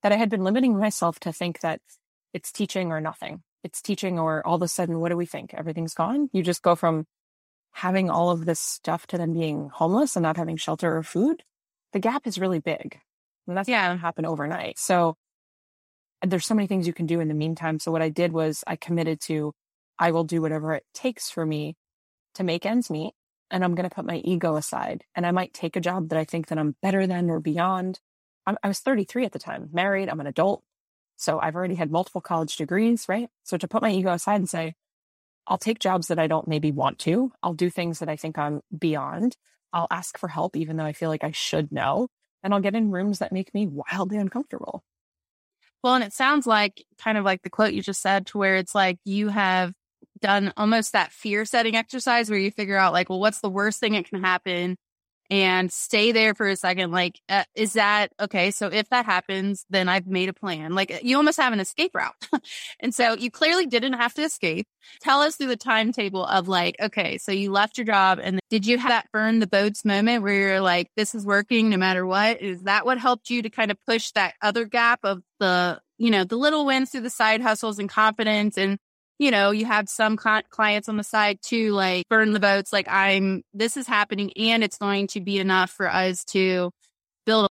that 0.02 0.12
I 0.12 0.16
had 0.16 0.30
been 0.30 0.44
limiting 0.44 0.76
myself 0.76 1.20
to 1.20 1.32
think 1.32 1.60
that 1.60 1.80
it's 2.32 2.52
teaching 2.52 2.90
or 2.90 3.00
nothing 3.00 3.42
it's 3.64 3.82
teaching 3.82 4.18
or 4.18 4.46
all 4.46 4.56
of 4.56 4.62
a 4.62 4.68
sudden 4.68 5.00
what 5.00 5.10
do 5.10 5.16
we 5.16 5.26
think? 5.26 5.54
Everything's 5.54 5.94
gone? 5.94 6.28
You 6.32 6.42
just 6.42 6.62
go 6.62 6.74
from 6.74 7.06
having 7.72 8.10
all 8.10 8.30
of 8.30 8.44
this 8.44 8.60
stuff 8.60 9.06
to 9.08 9.18
then 9.18 9.32
being 9.32 9.70
homeless 9.72 10.16
and 10.16 10.22
not 10.22 10.36
having 10.36 10.56
shelter 10.56 10.96
or 10.96 11.02
food? 11.02 11.42
The 11.92 11.98
gap 11.98 12.26
is 12.26 12.38
really 12.38 12.60
big. 12.60 12.98
And 13.46 13.56
that's 13.56 13.68
yeah. 13.68 13.88
not 13.88 14.00
happen 14.00 14.24
overnight. 14.26 14.78
So 14.78 15.16
there's 16.22 16.46
so 16.46 16.54
many 16.54 16.66
things 16.66 16.86
you 16.86 16.92
can 16.92 17.06
do 17.06 17.20
in 17.20 17.28
the 17.28 17.34
meantime. 17.34 17.78
So 17.78 17.90
what 17.90 18.02
i 18.02 18.08
did 18.08 18.32
was 18.32 18.62
i 18.66 18.76
committed 18.76 19.20
to 19.22 19.52
i 19.98 20.10
will 20.10 20.24
do 20.24 20.40
whatever 20.40 20.74
it 20.74 20.84
takes 20.94 21.30
for 21.30 21.44
me 21.44 21.76
to 22.34 22.44
make 22.44 22.64
ends 22.64 22.90
meet 22.90 23.12
and 23.50 23.64
i'm 23.64 23.74
going 23.74 23.88
to 23.88 23.94
put 23.94 24.06
my 24.06 24.16
ego 24.16 24.56
aside 24.56 25.04
and 25.14 25.26
i 25.26 25.30
might 25.30 25.52
take 25.52 25.76
a 25.76 25.80
job 25.80 26.08
that 26.08 26.18
i 26.18 26.24
think 26.24 26.48
that 26.48 26.58
i'm 26.58 26.76
better 26.82 27.06
than 27.06 27.30
or 27.30 27.40
beyond. 27.40 28.00
I'm, 28.46 28.56
i 28.62 28.68
was 28.68 28.80
33 28.80 29.26
at 29.26 29.32
the 29.32 29.38
time 29.38 29.68
married 29.72 30.08
i'm 30.08 30.20
an 30.20 30.26
adult 30.26 30.62
so 31.22 31.38
I've 31.38 31.54
already 31.54 31.76
had 31.76 31.90
multiple 31.90 32.20
college 32.20 32.56
degrees, 32.56 33.06
right? 33.08 33.28
So 33.44 33.56
to 33.56 33.68
put 33.68 33.80
my 33.80 33.90
ego 33.92 34.12
aside 34.12 34.40
and 34.40 34.48
say, 34.48 34.74
I'll 35.46 35.58
take 35.58 35.78
jobs 35.78 36.08
that 36.08 36.18
I 36.18 36.26
don't 36.26 36.48
maybe 36.48 36.72
want 36.72 36.98
to. 37.00 37.32
I'll 37.42 37.54
do 37.54 37.70
things 37.70 38.00
that 38.00 38.08
I 38.08 38.16
think 38.16 38.38
I'm 38.38 38.60
beyond. 38.76 39.36
I'll 39.72 39.86
ask 39.90 40.18
for 40.18 40.28
help, 40.28 40.56
even 40.56 40.76
though 40.76 40.84
I 40.84 40.92
feel 40.92 41.08
like 41.08 41.24
I 41.24 41.30
should 41.30 41.72
know. 41.72 42.08
And 42.42 42.52
I'll 42.52 42.60
get 42.60 42.74
in 42.74 42.90
rooms 42.90 43.20
that 43.20 43.32
make 43.32 43.54
me 43.54 43.68
wildly 43.68 44.18
uncomfortable. 44.18 44.82
Well, 45.82 45.94
and 45.94 46.04
it 46.04 46.12
sounds 46.12 46.46
like 46.46 46.84
kind 46.98 47.18
of 47.18 47.24
like 47.24 47.42
the 47.42 47.50
quote 47.50 47.72
you 47.72 47.82
just 47.82 48.02
said, 48.02 48.26
to 48.28 48.38
where 48.38 48.56
it's 48.56 48.74
like 48.74 48.98
you 49.04 49.28
have 49.28 49.72
done 50.20 50.52
almost 50.56 50.92
that 50.92 51.12
fear 51.12 51.44
setting 51.44 51.76
exercise 51.76 52.30
where 52.30 52.38
you 52.38 52.50
figure 52.50 52.76
out, 52.76 52.92
like, 52.92 53.10
well, 53.10 53.20
what's 53.20 53.40
the 53.40 53.50
worst 53.50 53.80
thing 53.80 53.92
that 53.92 54.08
can 54.08 54.22
happen? 54.22 54.76
And 55.32 55.72
stay 55.72 56.12
there 56.12 56.34
for 56.34 56.46
a 56.46 56.56
second. 56.56 56.90
Like, 56.90 57.18
uh, 57.26 57.44
is 57.54 57.72
that 57.72 58.12
okay? 58.20 58.50
So 58.50 58.66
if 58.66 58.90
that 58.90 59.06
happens, 59.06 59.64
then 59.70 59.88
I've 59.88 60.06
made 60.06 60.28
a 60.28 60.34
plan. 60.34 60.74
Like, 60.74 61.00
you 61.02 61.16
almost 61.16 61.40
have 61.40 61.54
an 61.54 61.58
escape 61.58 61.94
route. 61.94 62.12
and 62.80 62.94
so 62.94 63.14
you 63.14 63.30
clearly 63.30 63.64
didn't 63.64 63.94
have 63.94 64.12
to 64.14 64.22
escape. 64.22 64.66
Tell 65.00 65.22
us 65.22 65.36
through 65.36 65.46
the 65.46 65.56
timetable 65.56 66.26
of 66.26 66.48
like, 66.48 66.76
okay, 66.82 67.16
so 67.16 67.32
you 67.32 67.50
left 67.50 67.78
your 67.78 67.86
job 67.86 68.20
and 68.22 68.40
did 68.50 68.66
you 68.66 68.76
have 68.76 68.90
that 68.90 69.06
burn 69.10 69.38
the 69.38 69.46
boats 69.46 69.86
moment 69.86 70.22
where 70.22 70.34
you're 70.34 70.60
like, 70.60 70.90
this 70.96 71.14
is 71.14 71.24
working 71.24 71.70
no 71.70 71.78
matter 71.78 72.04
what? 72.04 72.42
Is 72.42 72.64
that 72.64 72.84
what 72.84 72.98
helped 72.98 73.30
you 73.30 73.40
to 73.40 73.48
kind 73.48 73.70
of 73.70 73.78
push 73.86 74.10
that 74.10 74.34
other 74.42 74.66
gap 74.66 75.00
of 75.02 75.22
the, 75.40 75.80
you 75.96 76.10
know, 76.10 76.24
the 76.24 76.36
little 76.36 76.66
wins 76.66 76.90
through 76.90 77.00
the 77.00 77.10
side 77.10 77.40
hustles 77.40 77.78
and 77.78 77.88
confidence 77.88 78.58
and 78.58 78.78
you 79.22 79.30
know, 79.30 79.52
you 79.52 79.64
have 79.66 79.88
some 79.88 80.16
clients 80.16 80.88
on 80.88 80.96
the 80.96 81.04
side 81.04 81.40
to 81.42 81.72
like 81.72 82.08
burn 82.08 82.32
the 82.32 82.40
boats. 82.40 82.72
Like 82.72 82.88
I'm, 82.88 83.44
this 83.54 83.76
is 83.76 83.86
happening 83.86 84.32
and 84.36 84.64
it's 84.64 84.78
going 84.78 85.06
to 85.08 85.20
be 85.20 85.38
enough 85.38 85.70
for 85.70 85.88
us 85.88 86.24
to 86.26 86.72
build 87.24 87.48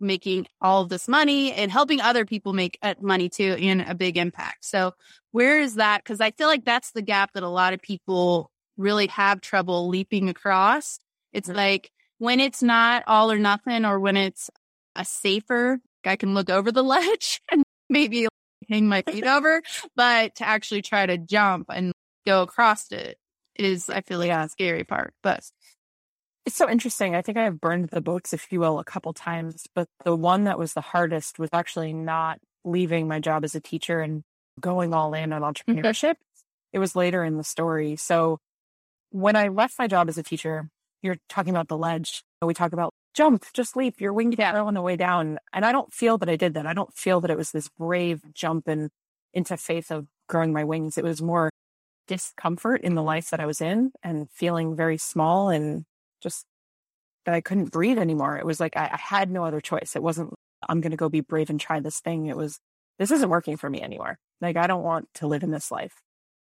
making 0.00 0.46
all 0.60 0.82
of 0.82 0.90
this 0.90 1.08
money 1.08 1.50
and 1.54 1.72
helping 1.72 1.98
other 1.98 2.26
people 2.26 2.52
make 2.52 2.76
uh, 2.82 2.92
money 3.00 3.30
too 3.30 3.56
and 3.58 3.80
a 3.80 3.94
big 3.94 4.18
impact. 4.18 4.66
So 4.66 4.92
where 5.32 5.62
is 5.62 5.76
that? 5.76 6.04
Cause 6.04 6.20
I 6.20 6.30
feel 6.32 6.46
like 6.46 6.66
that's 6.66 6.90
the 6.90 7.00
gap 7.00 7.32
that 7.32 7.42
a 7.42 7.48
lot 7.48 7.72
of 7.72 7.80
people 7.80 8.50
really 8.76 9.06
have 9.06 9.40
trouble 9.40 9.88
leaping 9.88 10.28
across. 10.28 10.98
It's 11.32 11.48
mm-hmm. 11.48 11.56
like 11.56 11.90
when 12.18 12.38
it's 12.38 12.62
not 12.62 13.02
all 13.06 13.32
or 13.32 13.38
nothing 13.38 13.86
or 13.86 13.98
when 13.98 14.18
it's 14.18 14.50
a 14.94 15.06
safer, 15.06 15.78
I 16.04 16.16
can 16.16 16.34
look 16.34 16.50
over 16.50 16.70
the 16.70 16.82
ledge 16.84 17.40
and 17.50 17.62
maybe 17.88 18.28
hang 18.68 18.88
my 18.88 19.02
feet 19.02 19.26
over, 19.26 19.62
but 19.96 20.36
to 20.36 20.46
actually 20.46 20.82
try 20.82 21.06
to 21.06 21.18
jump 21.18 21.66
and 21.70 21.92
go 22.26 22.42
across 22.42 22.90
it 22.92 23.18
is, 23.56 23.88
I 23.88 24.00
feel 24.00 24.18
like, 24.18 24.28
yeah. 24.28 24.44
a 24.44 24.48
scary 24.48 24.84
part. 24.84 25.14
But 25.22 25.44
it's 26.46 26.56
so 26.56 26.68
interesting. 26.68 27.14
I 27.14 27.22
think 27.22 27.38
I 27.38 27.44
have 27.44 27.60
burned 27.60 27.90
the 27.90 28.00
boats, 28.00 28.32
if 28.32 28.52
you 28.52 28.60
will, 28.60 28.78
a 28.78 28.84
couple 28.84 29.12
times, 29.12 29.66
but 29.74 29.88
the 30.04 30.14
one 30.14 30.44
that 30.44 30.58
was 30.58 30.74
the 30.74 30.80
hardest 30.80 31.38
was 31.38 31.50
actually 31.52 31.92
not 31.92 32.38
leaving 32.64 33.08
my 33.08 33.20
job 33.20 33.44
as 33.44 33.54
a 33.54 33.60
teacher 33.60 34.00
and 34.00 34.22
going 34.60 34.94
all 34.94 35.14
in 35.14 35.32
on 35.32 35.42
mm-hmm. 35.42 35.72
entrepreneurship. 35.72 36.14
it 36.72 36.78
was 36.78 36.96
later 36.96 37.24
in 37.24 37.36
the 37.36 37.44
story. 37.44 37.96
So 37.96 38.38
when 39.10 39.36
I 39.36 39.48
left 39.48 39.78
my 39.78 39.86
job 39.86 40.08
as 40.08 40.18
a 40.18 40.22
teacher, 40.22 40.68
you're 41.04 41.18
talking 41.28 41.50
about 41.50 41.68
the 41.68 41.76
ledge. 41.76 42.24
We 42.42 42.54
talk 42.54 42.72
about 42.72 42.92
jump, 43.14 43.44
just 43.52 43.76
leap, 43.76 44.00
your 44.00 44.12
wing 44.12 44.34
yeah. 44.36 44.60
on 44.60 44.74
the 44.74 44.82
way 44.82 44.96
down. 44.96 45.38
And 45.52 45.64
I 45.64 45.70
don't 45.70 45.92
feel 45.92 46.18
that 46.18 46.28
I 46.28 46.36
did 46.36 46.54
that. 46.54 46.66
I 46.66 46.72
don't 46.72 46.92
feel 46.94 47.20
that 47.20 47.30
it 47.30 47.36
was 47.36 47.52
this 47.52 47.68
brave 47.68 48.22
jump 48.34 48.66
and 48.66 48.90
into 49.32 49.56
faith 49.56 49.90
of 49.90 50.06
growing 50.28 50.52
my 50.52 50.64
wings. 50.64 50.98
It 50.98 51.04
was 51.04 51.22
more 51.22 51.50
discomfort 52.08 52.80
in 52.82 52.94
the 52.94 53.02
life 53.02 53.30
that 53.30 53.40
I 53.40 53.46
was 53.46 53.60
in 53.60 53.92
and 54.02 54.28
feeling 54.30 54.76
very 54.76 54.98
small 54.98 55.48
and 55.48 55.84
just 56.22 56.44
that 57.26 57.34
I 57.34 57.40
couldn't 57.40 57.72
breathe 57.72 57.98
anymore. 57.98 58.36
It 58.36 58.46
was 58.46 58.60
like 58.60 58.76
I, 58.76 58.90
I 58.92 58.96
had 58.96 59.30
no 59.30 59.44
other 59.44 59.60
choice. 59.60 59.94
It 59.96 60.02
wasn't, 60.02 60.32
I'm 60.68 60.80
going 60.80 60.90
to 60.90 60.96
go 60.96 61.08
be 61.08 61.20
brave 61.20 61.50
and 61.50 61.60
try 61.60 61.80
this 61.80 62.00
thing. 62.00 62.26
It 62.26 62.36
was, 62.36 62.58
this 62.98 63.10
isn't 63.10 63.30
working 63.30 63.56
for 63.56 63.68
me 63.68 63.82
anymore. 63.82 64.18
Like, 64.40 64.56
I 64.56 64.66
don't 64.66 64.82
want 64.82 65.08
to 65.14 65.26
live 65.26 65.42
in 65.42 65.50
this 65.50 65.70
life. 65.70 66.02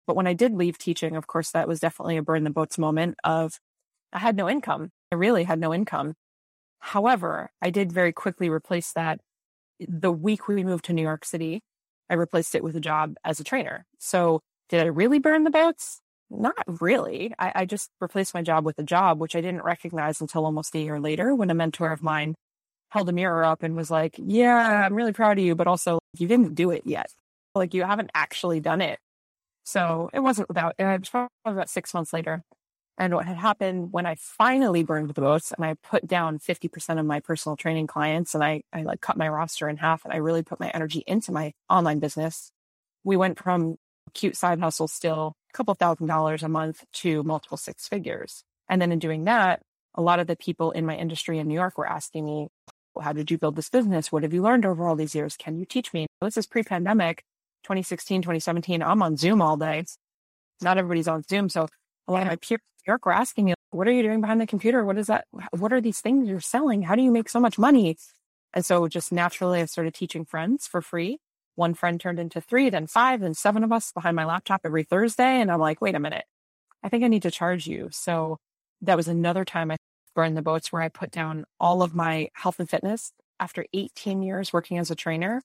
But 0.07 0.17
when 0.17 0.27
I 0.27 0.35
did 0.35 0.53
leave 0.53 0.79
teaching, 0.79 1.17
of 1.17 1.27
course, 1.27 1.51
that 1.53 1.69
was 1.69 1.81
definitely 1.81 2.17
a 2.17 2.23
burn 2.23 2.45
the 2.45 2.51
boats 2.51 2.79
moment 2.79 3.17
of 3.25 3.59
I 4.15 4.19
had 4.19 4.37
no 4.37 4.49
income. 4.49 4.91
I 5.13 5.17
really 5.17 5.45
had 5.45 5.59
no 5.59 5.75
income. 5.75 6.15
However, 6.79 7.51
I 7.61 7.71
did 7.71 7.93
very 7.93 8.13
quickly 8.13 8.49
replace 8.49 8.93
that. 8.93 9.21
The 9.81 10.13
week 10.13 10.47
we 10.47 10.63
moved 10.63 10.85
to 10.87 10.93
New 10.93 11.03
York 11.03 11.25
City, 11.25 11.63
I 12.09 12.15
replaced 12.15 12.55
it 12.55 12.63
with 12.63 12.77
a 12.77 12.81
job 12.81 13.15
as 13.25 13.41
a 13.41 13.45
trainer. 13.45 13.87
So 13.99 14.41
did 14.69 14.83
I 14.83 14.87
really 14.87 15.19
burn 15.19 15.45
the 15.45 15.51
boats? 15.51 16.01
Not 16.31 16.65
really. 16.81 17.35
I, 17.39 17.53
I, 17.55 17.65
just 17.65 17.91
replaced 18.01 18.35
my 18.35 18.43
job 18.43 18.65
with 18.65 18.79
a 18.79 18.83
job, 18.83 19.21
which 19.21 19.37
I 19.37 19.41
didn't 19.41 19.63
recognize 19.63 20.21
until 20.21 20.45
almost 20.45 20.75
a 20.75 20.79
year 20.79 21.01
later 21.01 21.35
when 21.35 21.51
a 21.51 21.55
mentor 21.55 21.93
of 21.93 22.03
mine 22.03 22.35
held 22.91 23.09
a 23.09 23.13
mirror 23.13 23.45
up 23.45 23.63
and 23.63 23.77
was 23.77 23.91
like, 23.91 24.15
Yeah, 24.19 24.87
I'm 24.87 24.95
really 24.95 25.13
proud 25.13 25.39
of 25.39 25.45
you, 25.45 25.55
but 25.55 25.67
also 25.67 25.99
you 26.17 26.27
didn't 26.27 26.55
do 26.55 26.71
it 26.71 26.83
yet. 26.87 27.11
Like 27.55 27.75
you 27.75 27.83
haven't 27.83 28.11
actually 28.15 28.61
done 28.61 28.81
it. 28.81 28.99
So 29.65 30.11
it 30.13 30.21
wasn't 30.21 30.49
without, 30.49 30.75
it 30.79 30.85
was 30.85 31.09
probably 31.09 31.29
about 31.47 31.71
six 31.71 31.95
months 31.95 32.13
later. 32.13 32.43
And 32.97 33.15
what 33.15 33.27
had 33.27 33.37
happened 33.37 33.93
when 33.93 34.07
I 34.07 34.15
finally 34.15 34.85
burned 34.85 35.09
the 35.09 35.21
boats 35.21 35.53
and 35.53 35.65
I 35.65 35.75
put 35.75 36.07
down 36.07 36.39
50% 36.39 37.01
of 37.01 37.07
my 37.07 37.21
personal 37.21 37.57
training 37.57 37.89
clients 37.89 38.35
and 38.35 38.45
I, 38.45 38.63
I 38.73 38.83
like 38.83 39.01
cut 39.01 39.17
my 39.17 39.29
roster 39.29 39.69
in 39.69 39.79
half 39.79 40.05
and 40.05 40.15
I 40.15 40.19
really 40.19 40.43
put 40.43 40.61
my 40.61 40.71
energy 40.71 41.03
into 41.07 41.33
my 41.33 41.53
online 41.69 41.99
business. 41.99 42.53
We 43.03 43.17
went 43.17 43.39
from 43.39 43.77
cute 44.13 44.37
side 44.37 44.61
hustle 44.61 44.87
still 44.87 45.35
a 45.51 45.57
couple 45.57 45.75
thousand 45.75 46.07
dollars 46.07 46.43
a 46.43 46.49
month 46.49 46.85
to 46.93 47.23
multiple 47.25 47.57
six 47.57 47.89
figures. 47.89 48.45
And 48.69 48.81
then 48.81 48.93
in 48.93 49.01
doing 49.01 49.25
that, 49.25 49.61
a 49.95 50.03
lot 50.03 50.21
of 50.21 50.27
the 50.27 50.37
people 50.37 50.71
in 50.71 50.87
my 50.87 50.97
industry 50.97 51.39
in 51.39 51.49
New 51.49 51.55
York 51.55 51.77
were 51.77 51.89
asking 51.89 52.25
me, 52.25 52.49
well, 52.95 53.05
how 53.05 53.13
did 53.13 53.31
you 53.31 53.39
build 53.39 53.57
this 53.57 53.71
business? 53.71 54.13
What 54.13 54.23
have 54.23 54.33
you 54.33 54.43
learned 54.43 54.65
over 54.65 54.87
all 54.87 54.95
these 54.95 55.15
years? 55.17 55.37
Can 55.37 55.59
you 55.59 55.65
teach 55.65 55.93
me? 55.93 56.07
This 56.21 56.37
is 56.37 56.47
pre 56.47 56.63
pandemic, 56.63 57.23
2016, 57.65 58.23
2017. 58.23 58.83
I'm 58.83 59.03
on 59.03 59.17
Zoom 59.17 59.43
all 59.43 59.57
day. 59.57 59.85
Not 60.63 60.79
everybody's 60.79 61.09
on 61.09 61.25
Zoom. 61.25 61.49
So 61.49 61.67
a 62.07 62.13
lot 62.13 62.23
of 62.23 62.29
my 62.29 62.37
peers 62.37 62.61
York 62.87 63.07
were 63.07 63.13
asking 63.13 63.47
me, 63.47 63.55
what 63.71 63.89
are 63.89 63.93
you 63.93 64.03
doing 64.03 64.21
behind 64.21 64.41
the 64.41 64.47
computer? 64.47 64.85
What 64.85 64.99
is 64.99 65.09
that? 65.09 65.27
What 65.51 65.73
are 65.73 65.81
these 65.81 66.01
things 66.01 66.29
you're 66.29 66.41
selling? 66.41 66.83
How 66.83 66.95
do 66.95 67.03
you 67.03 67.11
make 67.11 67.29
so 67.29 67.41
much 67.41 67.59
money? 67.59 67.97
And 68.53 68.65
so 68.65 68.87
just 68.89 69.11
naturally, 69.13 69.61
I 69.61 69.65
started 69.65 69.95
teaching 69.95 70.25
friends 70.25 70.67
for 70.67 70.81
free 70.81 71.19
one 71.57 71.75
friend 71.75 72.01
turned 72.01 72.19
into 72.19 72.41
three, 72.41 72.71
then 72.71 72.87
five, 72.87 73.21
then 73.21 73.35
seven 73.35 73.65
of 73.65 73.73
us 73.73 73.93
behind 73.93 74.17
my 74.17 74.25
laptop 74.25 74.63
every 74.65 74.85
Thursday. 74.85 75.41
And 75.41 75.51
I'm 75.51 75.61
like, 75.61 75.81
wait 75.81 75.95
a 75.95 76.01
minute, 76.01 76.25
I 76.83 76.89
think 76.89 77.05
I 77.05 77.09
need 77.09 77.23
to 77.23 77.31
charge 77.31 77.67
you. 77.67 77.89
So 77.93 78.39
that 78.83 78.97
was 78.97 79.09
another 79.09 79.45
time 79.45 79.71
I 79.71 79.77
burned 80.15 80.37
the 80.37 80.43
boats 80.43 80.73
where 80.73 80.83
I 80.83 80.89
put 80.89 81.11
down 81.11 81.45
all 81.59 81.83
of 81.83 81.95
my 81.95 82.29
health 82.35 82.61
and 82.61 82.69
fitness 82.69 83.13
after 83.41 83.67
18 83.73 84.23
years 84.23 84.53
working 84.53 84.79
as 84.79 84.91
a 84.91 84.95
trainer, 84.95 85.43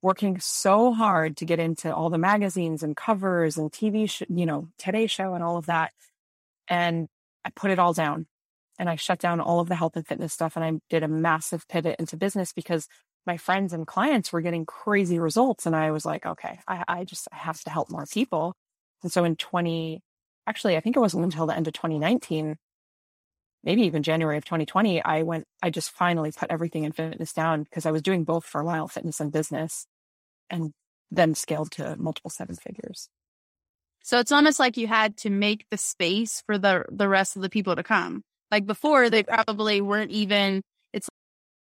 working 0.00 0.38
so 0.40 0.92
hard 0.92 1.36
to 1.38 1.44
get 1.44 1.58
into 1.58 1.94
all 1.94 2.10
the 2.10 2.18
magazines 2.18 2.82
and 2.82 2.96
covers 2.96 3.56
and 3.56 3.72
TV, 3.72 4.08
sh- 4.08 4.22
you 4.28 4.46
know, 4.46 4.68
Today 4.78 5.06
Show 5.06 5.34
and 5.34 5.42
all 5.42 5.56
of 5.56 5.66
that. 5.66 5.92
And 6.68 7.08
I 7.44 7.50
put 7.50 7.70
it 7.70 7.78
all 7.78 7.92
down 7.92 8.26
and 8.78 8.88
I 8.88 8.96
shut 8.96 9.18
down 9.18 9.40
all 9.40 9.60
of 9.60 9.68
the 9.68 9.74
health 9.74 9.96
and 9.96 10.06
fitness 10.06 10.32
stuff 10.32 10.56
and 10.56 10.64
I 10.64 10.72
did 10.88 11.02
a 11.02 11.08
massive 11.08 11.68
pivot 11.68 11.96
into 11.98 12.16
business 12.16 12.52
because 12.52 12.88
my 13.26 13.36
friends 13.36 13.72
and 13.72 13.86
clients 13.86 14.32
were 14.32 14.40
getting 14.40 14.66
crazy 14.66 15.18
results. 15.18 15.66
And 15.66 15.76
I 15.76 15.90
was 15.90 16.04
like, 16.04 16.26
okay, 16.26 16.58
I, 16.66 16.84
I 16.88 17.04
just 17.04 17.28
I 17.32 17.36
have 17.36 17.60
to 17.62 17.70
help 17.70 17.90
more 17.90 18.06
people. 18.06 18.54
And 19.02 19.12
so 19.12 19.24
in 19.24 19.36
20, 19.36 20.00
actually, 20.46 20.76
I 20.76 20.80
think 20.80 20.96
it 20.96 21.00
wasn't 21.00 21.24
until 21.24 21.46
the 21.46 21.56
end 21.56 21.68
of 21.68 21.74
2019, 21.74 22.56
maybe 23.64 23.82
even 23.82 24.02
January 24.02 24.36
of 24.36 24.44
2020, 24.44 25.02
I 25.04 25.22
went, 25.22 25.44
I 25.62 25.70
just 25.70 25.90
finally 25.90 26.32
put 26.32 26.50
everything 26.50 26.84
in 26.84 26.92
fitness 26.92 27.32
down 27.32 27.62
because 27.62 27.86
I 27.86 27.90
was 27.90 28.02
doing 28.02 28.24
both 28.24 28.44
for 28.44 28.60
a 28.60 28.64
while, 28.64 28.88
fitness 28.88 29.20
and 29.20 29.32
business, 29.32 29.86
and 30.50 30.72
then 31.10 31.34
scaled 31.34 31.70
to 31.72 31.96
multiple 31.96 32.30
seven 32.30 32.56
figures. 32.56 33.08
So 34.02 34.18
it's 34.18 34.32
almost 34.32 34.58
like 34.58 34.76
you 34.76 34.88
had 34.88 35.16
to 35.18 35.30
make 35.30 35.66
the 35.70 35.78
space 35.78 36.42
for 36.46 36.58
the 36.58 36.84
the 36.90 37.08
rest 37.08 37.36
of 37.36 37.42
the 37.42 37.50
people 37.50 37.76
to 37.76 37.82
come. 37.82 38.22
Like 38.50 38.66
before, 38.66 39.08
they 39.10 39.22
probably 39.22 39.80
weren't 39.80 40.10
even 40.10 40.62
It's 40.92 41.08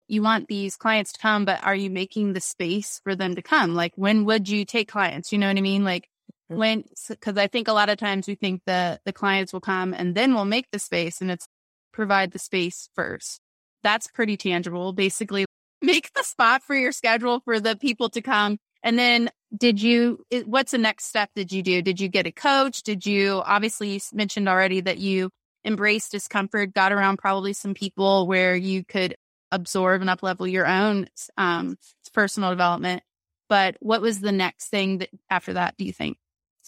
you 0.07 0.23
want 0.23 0.47
these 0.47 0.75
clients 0.75 1.13
to 1.13 1.19
come, 1.19 1.45
but 1.45 1.63
are 1.63 1.75
you 1.75 1.89
making 1.89 2.33
the 2.33 2.41
space 2.41 2.99
for 3.03 3.15
them 3.15 3.35
to 3.35 3.41
come? 3.41 3.75
Like, 3.75 3.93
when 3.95 4.25
would 4.25 4.49
you 4.49 4.65
take 4.65 4.87
clients? 4.89 5.31
You 5.31 5.37
know 5.37 5.47
what 5.47 5.57
I 5.57 5.61
mean? 5.61 5.83
Like, 5.83 6.07
mm-hmm. 6.51 6.59
when, 6.59 6.83
because 7.07 7.37
I 7.37 7.47
think 7.47 7.67
a 7.67 7.73
lot 7.73 7.89
of 7.89 7.97
times 7.97 8.27
we 8.27 8.35
think 8.35 8.63
that 8.65 9.01
the 9.05 9.13
clients 9.13 9.53
will 9.53 9.61
come 9.61 9.93
and 9.93 10.15
then 10.15 10.33
we'll 10.33 10.45
make 10.45 10.65
the 10.71 10.79
space 10.79 11.21
and 11.21 11.29
it's 11.29 11.47
provide 11.93 12.31
the 12.31 12.39
space 12.39 12.89
first. 12.95 13.39
That's 13.83 14.07
pretty 14.07 14.35
tangible. 14.35 14.93
Basically, 14.93 15.45
make 15.81 16.11
the 16.13 16.23
spot 16.23 16.63
for 16.63 16.75
your 16.75 16.91
schedule 16.91 17.41
for 17.41 17.59
the 17.59 17.75
people 17.75 18.09
to 18.09 18.21
come. 18.21 18.57
And 18.83 18.97
then 18.97 19.29
did 19.55 19.81
you, 19.81 20.23
what's 20.45 20.71
the 20.71 20.77
next 20.77 21.05
step 21.05 21.31
did 21.35 21.51
you 21.51 21.63
do? 21.63 21.81
Did 21.81 21.99
you 21.99 22.07
get 22.07 22.27
a 22.27 22.31
coach? 22.31 22.83
Did 22.83 23.05
you, 23.05 23.41
obviously, 23.45 23.93
you 23.93 23.99
mentioned 24.13 24.47
already 24.47 24.81
that 24.81 24.99
you 24.99 25.31
embraced 25.65 26.11
discomfort, 26.11 26.73
got 26.73 26.91
around 26.91 27.17
probably 27.17 27.53
some 27.53 27.73
people 27.73 28.27
where 28.27 28.55
you 28.55 28.85
could 28.85 29.15
absorb 29.51 30.01
and 30.01 30.09
uplevel 30.09 30.49
your 30.49 30.67
own 30.67 31.07
um, 31.37 31.77
personal 32.13 32.49
development. 32.51 33.03
But 33.49 33.75
what 33.79 34.01
was 34.01 34.19
the 34.19 34.31
next 34.31 34.67
thing 34.67 34.99
that 34.99 35.09
after 35.29 35.53
that, 35.53 35.75
do 35.77 35.85
you 35.85 35.93
think? 35.93 36.17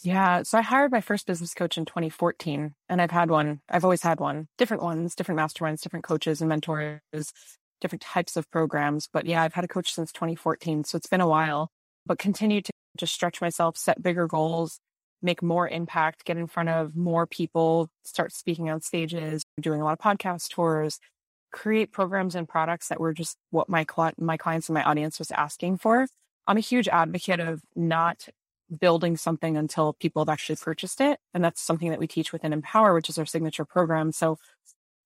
Yeah. 0.04 0.42
So 0.44 0.58
I 0.58 0.62
hired 0.62 0.92
my 0.92 1.02
first 1.02 1.28
business 1.28 1.54
coach 1.54 1.78
in 1.78 1.86
2014 1.86 2.74
and 2.90 3.02
I've 3.02 3.12
had 3.12 3.30
one. 3.30 3.62
I've 3.70 3.84
always 3.84 4.02
had 4.02 4.20
one, 4.20 4.48
different 4.58 4.82
ones, 4.82 5.14
different 5.14 5.40
masterminds, 5.40 5.82
different 5.82 6.06
coaches 6.06 6.42
and 6.42 6.50
mentors, 6.50 7.02
different 7.82 8.02
types 8.02 8.36
of 8.36 8.50
programs. 8.50 9.08
But 9.12 9.28
yeah, 9.28 9.44
I've 9.44 9.54
had 9.54 9.64
a 9.64 9.68
coach 9.68 9.94
since 9.94 10.12
2014. 10.12 10.86
So 10.86 10.96
it's 10.96 11.08
been 11.08 11.22
a 11.22 11.28
while, 11.28 11.70
but 12.12 12.20
continue 12.20 12.60
to 12.60 12.74
just 12.98 13.14
stretch 13.14 13.40
myself, 13.40 13.78
set 13.78 14.04
bigger 14.04 14.28
goals, 14.28 14.82
make 15.22 15.42
more 15.42 15.66
impact, 15.66 16.26
get 16.26 16.36
in 16.36 16.46
front 16.46 16.68
of 16.68 16.94
more 16.94 17.26
people, 17.26 17.88
start 18.04 18.34
speaking 18.34 18.70
on 18.70 18.82
stages, 18.82 19.44
doing 19.62 19.80
a 19.80 19.86
lot 19.86 19.94
of 19.94 20.00
podcast 20.00 20.50
tours, 20.50 21.00
create 21.54 21.94
programs 21.94 22.36
and 22.36 22.50
products 22.50 22.90
that 22.90 23.00
were 23.00 23.14
just 23.14 23.38
what 23.52 23.70
my 23.70 23.86
cl- 23.90 24.12
my 24.18 24.36
clients 24.36 24.68
and 24.68 24.74
my 24.74 24.84
audience 24.84 25.20
was 25.20 25.32
asking 25.32 25.78
for. 25.78 26.06
I'm 26.48 26.58
a 26.58 26.60
huge 26.60 26.90
advocate 26.90 27.40
of 27.40 27.62
not 27.78 28.28
building 28.78 29.16
something 29.16 29.56
until 29.56 29.94
people 29.94 30.22
have 30.22 30.28
actually 30.28 30.58
purchased 30.58 31.00
it, 31.00 31.18
and 31.34 31.42
that's 31.42 31.62
something 31.62 31.92
that 31.92 32.00
we 32.00 32.08
teach 32.08 32.34
within 32.34 32.52
Empower, 32.52 32.94
which 32.94 33.08
is 33.08 33.20
our 33.20 33.26
signature 33.26 33.64
program. 33.64 34.12
So 34.12 34.38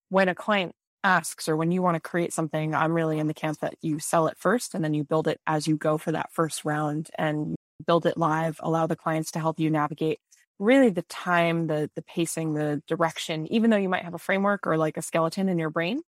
when 0.09 0.27
a 0.27 0.33
client 0.33 0.73
asks 1.05 1.47
or 1.47 1.55
when 1.55 1.71
you 1.71 1.81
want 1.81 1.95
to 1.95 2.01
create 2.01 2.33
something, 2.33 2.75
I'm 2.75 2.93
really 2.93 3.19
in 3.19 3.27
the 3.27 3.33
camp 3.33 3.59
that 3.59 3.75
you 3.81 3.99
sell 3.99 4.27
it 4.27 4.37
first 4.37 4.73
and 4.73 4.83
then 4.83 4.93
you 4.93 5.03
build 5.03 5.27
it 5.27 5.39
as 5.47 5.67
you 5.67 5.77
go 5.77 5.97
for 5.97 6.11
that 6.11 6.33
first 6.33 6.65
round 6.65 7.09
and 7.17 7.55
build 7.85 8.05
it 8.05 8.17
live, 8.17 8.59
allow 8.61 8.87
the 8.87 8.95
clients 8.95 9.31
to 9.31 9.39
help 9.39 9.59
you 9.59 9.69
navigate 9.69 10.19
really 10.59 10.89
the 10.89 11.01
time, 11.03 11.67
the 11.67 11.89
the 11.95 12.01
pacing, 12.01 12.53
the 12.53 12.81
direction, 12.87 13.51
even 13.51 13.69
though 13.69 13.77
you 13.77 13.89
might 13.89 14.03
have 14.03 14.13
a 14.13 14.19
framework 14.19 14.65
or 14.67 14.77
like 14.77 14.97
a 14.97 15.01
skeleton 15.01 15.49
in 15.49 15.59
your 15.59 15.69
brain, 15.69 16.01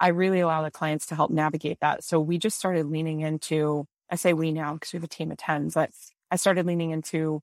I 0.00 0.08
really 0.08 0.40
allow 0.40 0.62
the 0.62 0.70
clients 0.70 1.06
to 1.06 1.14
help 1.14 1.30
navigate 1.30 1.78
that. 1.80 2.04
So 2.04 2.20
we 2.20 2.38
just 2.38 2.58
started 2.58 2.86
leaning 2.86 3.20
into, 3.20 3.86
I 4.10 4.16
say 4.16 4.32
we 4.32 4.52
now 4.52 4.74
because 4.74 4.92
we 4.92 4.98
have 4.98 5.04
a 5.04 5.08
team 5.08 5.30
of 5.30 5.38
10, 5.38 5.70
but 5.74 5.90
I 6.30 6.36
started 6.36 6.66
leaning 6.66 6.90
into 6.90 7.40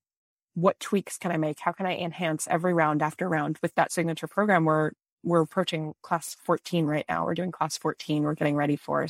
what 0.56 0.80
tweaks 0.80 1.18
can 1.18 1.32
I 1.32 1.38
make? 1.38 1.60
How 1.60 1.72
can 1.72 1.86
I 1.86 1.96
enhance 1.98 2.48
every 2.50 2.74
round 2.74 3.02
after 3.02 3.30
round 3.30 3.60
with 3.62 3.74
that 3.76 3.92
signature 3.92 4.28
program? 4.28 4.66
We're, 4.66 4.92
we're 5.24 5.42
approaching 5.42 5.94
class 6.02 6.36
14 6.46 6.86
right 6.86 7.06
now. 7.10 7.26
We're 7.26 7.34
doing 7.34 7.52
class 7.52 7.78
14. 7.78 8.24
We're 8.24 8.36
getting 8.36 8.56
ready 8.56 8.76
for 8.76 9.08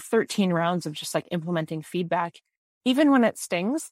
13 0.00 0.52
rounds 0.52 0.86
of 0.86 0.92
just 0.92 1.14
like 1.14 1.26
implementing 1.30 1.82
feedback, 1.82 2.40
even 2.84 3.10
when 3.10 3.24
it 3.24 3.38
stings, 3.38 3.90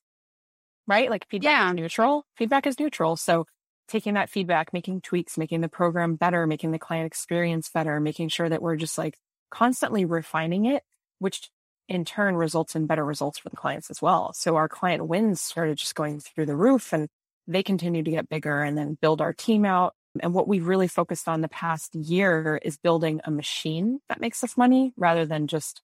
right? 0.86 1.10
Like 1.10 1.26
feedback 1.28 1.50
yeah. 1.50 1.68
is 1.70 1.76
neutral. 1.76 2.24
Feedback 2.36 2.66
is 2.66 2.78
neutral. 2.78 3.16
So 3.16 3.46
taking 3.88 4.14
that 4.14 4.30
feedback, 4.30 4.72
making 4.72 5.00
tweaks, 5.00 5.36
making 5.36 5.60
the 5.60 5.68
program 5.68 6.16
better, 6.16 6.46
making 6.46 6.70
the 6.70 6.78
client 6.78 7.06
experience 7.06 7.68
better, 7.68 8.00
making 8.00 8.28
sure 8.28 8.48
that 8.48 8.62
we're 8.62 8.76
just 8.76 8.96
like 8.96 9.16
constantly 9.50 10.04
refining 10.04 10.64
it, 10.64 10.82
which 11.18 11.50
in 11.88 12.04
turn 12.04 12.36
results 12.36 12.76
in 12.76 12.86
better 12.86 13.04
results 13.04 13.38
for 13.38 13.48
the 13.48 13.56
clients 13.56 13.90
as 13.90 14.00
well. 14.00 14.32
So 14.32 14.54
our 14.54 14.68
client 14.68 15.08
wins 15.08 15.40
started 15.40 15.76
just 15.76 15.96
going 15.96 16.20
through 16.20 16.46
the 16.46 16.56
roof 16.56 16.92
and 16.92 17.08
they 17.48 17.64
continue 17.64 18.04
to 18.04 18.10
get 18.10 18.28
bigger 18.28 18.62
and 18.62 18.78
then 18.78 18.96
build 19.00 19.20
our 19.20 19.32
team 19.32 19.64
out. 19.64 19.94
And 20.20 20.34
what 20.34 20.48
we've 20.48 20.66
really 20.66 20.88
focused 20.88 21.28
on 21.28 21.40
the 21.40 21.48
past 21.48 21.94
year 21.94 22.58
is 22.62 22.76
building 22.76 23.20
a 23.24 23.30
machine 23.30 24.00
that 24.08 24.20
makes 24.20 24.42
us 24.42 24.56
money 24.56 24.92
rather 24.96 25.24
than 25.24 25.46
just 25.46 25.82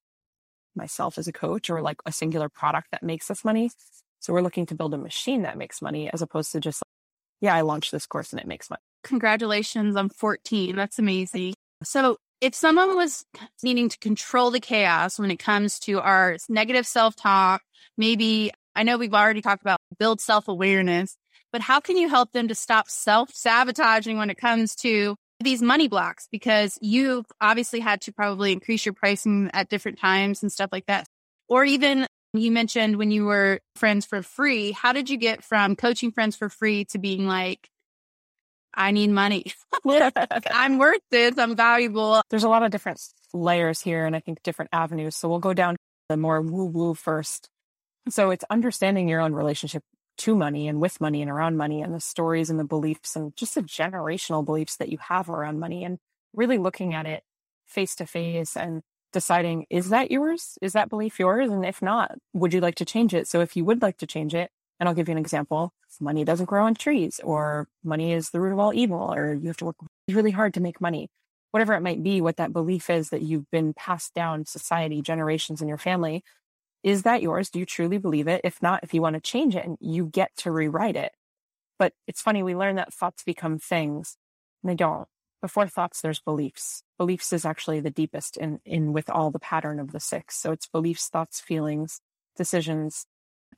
myself 0.75 1.17
as 1.19 1.29
a 1.29 1.33
coach 1.33 1.71
or 1.71 1.81
like 1.81 1.99
a 2.05 2.13
singular 2.13 2.49
product 2.49 2.89
that 2.91 3.03
makes 3.03 3.31
us 3.31 3.45
money. 3.45 3.71
So 4.21 4.33
we're 4.33 4.43
looking 4.43 4.67
to 4.67 4.75
build 4.75 4.95
a 4.95 4.99
machine 4.99 5.43
that 5.43 5.57
makes 5.57 5.81
money 5.81 6.11
as 6.13 6.23
opposed 6.23 6.53
to 6.53 6.61
just, 6.61 6.83
like, 6.83 7.43
yeah, 7.43 7.55
I 7.55 7.61
launched 7.61 7.93
this 7.93 8.07
course 8.07 8.33
and 8.33 8.41
it 8.41 8.47
makes 8.47 8.69
money. 8.69 8.81
Congratulations 9.05 9.95
on 9.95 10.09
14. 10.09 10.75
That's 10.75 10.99
amazing. 10.99 11.55
So 11.85 12.17
if 12.41 12.55
someone 12.55 12.97
was 12.97 13.25
needing 13.63 13.89
to 13.89 13.99
control 13.99 14.51
the 14.51 14.61
chaos 14.61 15.19
when 15.19 15.31
it 15.31 15.39
comes 15.39 15.79
to 15.81 16.01
our 16.01 16.37
negative 16.49 16.87
self 16.87 17.15
talk, 17.17 17.63
maybe 17.97 18.51
I 18.75 18.83
know 18.83 18.99
we've 18.99 19.15
already 19.15 19.41
talked 19.41 19.63
about 19.63 19.79
build 19.99 20.21
self 20.21 20.49
awareness, 20.49 21.17
but 21.57 21.63
how 21.63 21.81
can 21.81 21.97
you 21.97 22.07
help 22.07 22.33
them 22.33 22.49
to 22.49 22.55
stop 22.55 22.87
self 22.87 23.31
sabotaging 23.33 24.19
when 24.19 24.29
it 24.29 24.37
comes 24.37 24.75
to 24.75 25.17
these 25.41 25.63
money 25.63 25.89
blocks? 25.89 26.29
Because 26.31 26.79
you've 26.83 27.25
obviously 27.41 27.81
had 27.81 28.03
to 28.03 28.13
probably 28.13 28.53
increase 28.53 28.85
your 28.85 28.93
pricing 28.93 29.51
at 29.55 29.71
different 29.71 29.99
times 29.99 30.43
and 30.43 30.53
stuff 30.53 30.69
like 30.71 30.85
that. 30.85 31.07
Or 31.49 31.65
even 31.65 32.07
you 32.35 32.53
mentioned 32.53 32.97
when 32.97 33.11
you 33.11 33.25
were 33.25 33.61
friends 33.75 34.05
for 34.05 34.21
free, 34.21 34.73
how 34.73 34.93
did 34.93 35.09
you 35.09 35.17
get 35.17 35.43
from 35.43 35.77
coaching 35.77 36.13
friends 36.13 36.37
for 36.37 36.51
free 36.51 36.85
to 36.91 36.99
being 36.99 37.27
like, 37.27 37.71
I 38.75 38.91
need 38.91 39.09
money. 39.09 39.47
I'm 40.51 40.77
worth 40.77 41.01
this. 41.11 41.39
I'm 41.39 41.57
valuable. 41.57 42.21
There's 42.29 42.45
a 42.45 42.51
lot 42.51 42.65
of 42.65 42.71
different 42.71 43.01
layers 43.33 43.81
here 43.81 44.05
and 44.05 44.15
I 44.15 44.21
think 44.21 44.43
different 44.43 44.73
avenues. 44.75 45.17
So 45.17 45.31
we'll 45.31 45.39
go 45.39 45.55
down 45.55 45.77
the 46.11 46.19
more 46.19 46.43
woo 46.43 46.67
woo 46.67 46.93
first. 46.93 47.49
So 48.11 48.29
it's 48.29 48.45
understanding 48.51 49.09
your 49.09 49.23
own 49.23 49.33
relationship 49.33 49.83
to 50.19 50.37
money 50.37 50.69
and 50.69 50.81
with 50.81 51.01
money 51.01 51.23
and 51.23 51.31
around 51.31 51.57
money 51.57 51.83
and 51.83 51.95
the 51.95 52.01
stories 52.01 52.51
and 52.51 52.59
the 52.59 52.65
beliefs 52.65 53.17
and 53.17 53.37
just 53.37 53.55
the 53.55 53.63
generational 53.63 54.45
beliefs 54.45 54.77
that 54.77 54.89
you 54.89 54.99
have 54.99 55.29
around 55.29 55.61
money 55.61 55.85
and 55.85 55.99
really 56.33 56.59
looking 56.59 56.95
at 56.95 57.07
it 57.07 57.23
face 57.67 57.95
to 57.97 58.07
face 58.07 58.57
and 58.57 58.83
deciding, 59.13 59.67
is 59.71 59.89
that 59.91 60.11
yours? 60.11 60.59
Is 60.61 60.73
that 60.75 60.89
belief 60.89 61.19
yours? 61.19 61.51
And 61.51 61.65
if 61.65 61.81
not, 61.81 62.17
would 62.33 62.53
you 62.53 62.61
like 62.61 62.77
to 62.77 62.85
change 62.85 63.15
it? 63.15 63.27
So 63.27 63.41
if 63.41 63.57
you 63.57 63.65
would 63.65 63.83
like 63.83 63.99
to 63.99 64.07
change 64.07 64.35
it, 64.35 64.51
and 64.79 64.89
I'll 64.89 64.95
give 64.95 65.09
you 65.09 65.13
an 65.13 65.19
example. 65.19 65.73
Money 66.01 66.25
doesn't 66.25 66.47
grow 66.47 66.67
on 66.67 66.75
trees, 66.75 67.19
or 67.25 67.67
money 67.83 68.13
is 68.13 68.31
the 68.31 68.41
root 68.41 68.53
of 68.53 68.59
all 68.59 68.75
evil, 68.75 69.15
or 69.15 69.33
you 69.33 69.47
have 69.47 69.57
to 69.59 69.65
work 69.65 69.77
really 70.09 70.31
hard 70.31 70.53
to 70.55 70.61
make 70.61 70.81
money. 70.81 71.09
Whatever 71.53 71.73
it 71.73 71.81
might 71.81 72.03
be, 72.03 72.21
what 72.21 72.37
that 72.37 72.53
belief 72.53 72.91
is 72.91 73.09
that 73.09 73.23
you've 73.23 73.51
been 73.51 73.73
passed 73.73 74.13
down 74.13 74.45
society, 74.45 75.01
generations 75.01 75.63
in 75.63 75.69
your 75.69 75.79
family, 75.79 76.23
is 76.87 77.03
that 77.03 77.21
yours? 77.21 77.51
Do 77.51 77.59
you 77.59 77.67
truly 77.67 77.99
believe 77.99 78.29
it? 78.29 78.43
If 78.45 78.63
not, 78.63 78.85
if 78.85 78.95
you 78.95 79.03
want 79.03 79.15
to 79.15 79.21
change 79.21 79.57
it 79.57 79.65
and 79.65 79.77
you 79.81 80.07
get 80.07 80.31
to 80.39 80.53
rewrite 80.53 80.95
it. 80.95 81.11
But 81.81 81.95
it's 82.07 82.23
funny, 82.23 82.45
we 82.45 82.55
learn 82.55 82.77
that 82.77 82.95
thoughts 82.95 83.25
become 83.25 83.59
things 83.59 84.17
and 84.63 84.71
they 84.71 84.77
don't. 84.77 85.09
Before 85.43 85.67
thoughts, 85.67 86.01
there's 86.01 86.21
beliefs. 86.21 86.85
Beliefs 86.97 87.33
is 87.33 87.45
actually 87.45 87.81
the 87.81 87.91
deepest 87.91 88.37
in, 88.37 88.61
in 88.65 88.93
with 88.93 89.11
all 89.11 89.33
the 89.33 89.41
pattern 89.41 89.81
of 89.81 89.91
the 89.91 89.99
six. 89.99 90.37
So 90.37 90.53
it's 90.53 90.69
beliefs, 90.69 91.09
thoughts, 91.09 91.41
feelings, 91.41 92.01
decisions, 92.37 93.07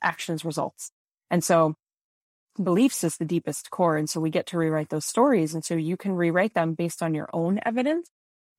actions, 0.02 0.42
results. 0.42 0.90
And 1.30 1.44
so 1.44 1.74
beliefs 2.60 3.04
is 3.04 3.18
the 3.18 3.26
deepest 3.26 3.68
core. 3.70 3.98
And 3.98 4.08
so 4.08 4.20
we 4.20 4.30
get 4.30 4.46
to 4.46 4.58
rewrite 4.58 4.88
those 4.88 5.04
stories. 5.04 5.52
And 5.52 5.62
so 5.62 5.74
you 5.74 5.98
can 5.98 6.12
rewrite 6.12 6.54
them 6.54 6.72
based 6.72 7.02
on 7.02 7.12
your 7.12 7.28
own 7.34 7.60
evidence. 7.62 8.08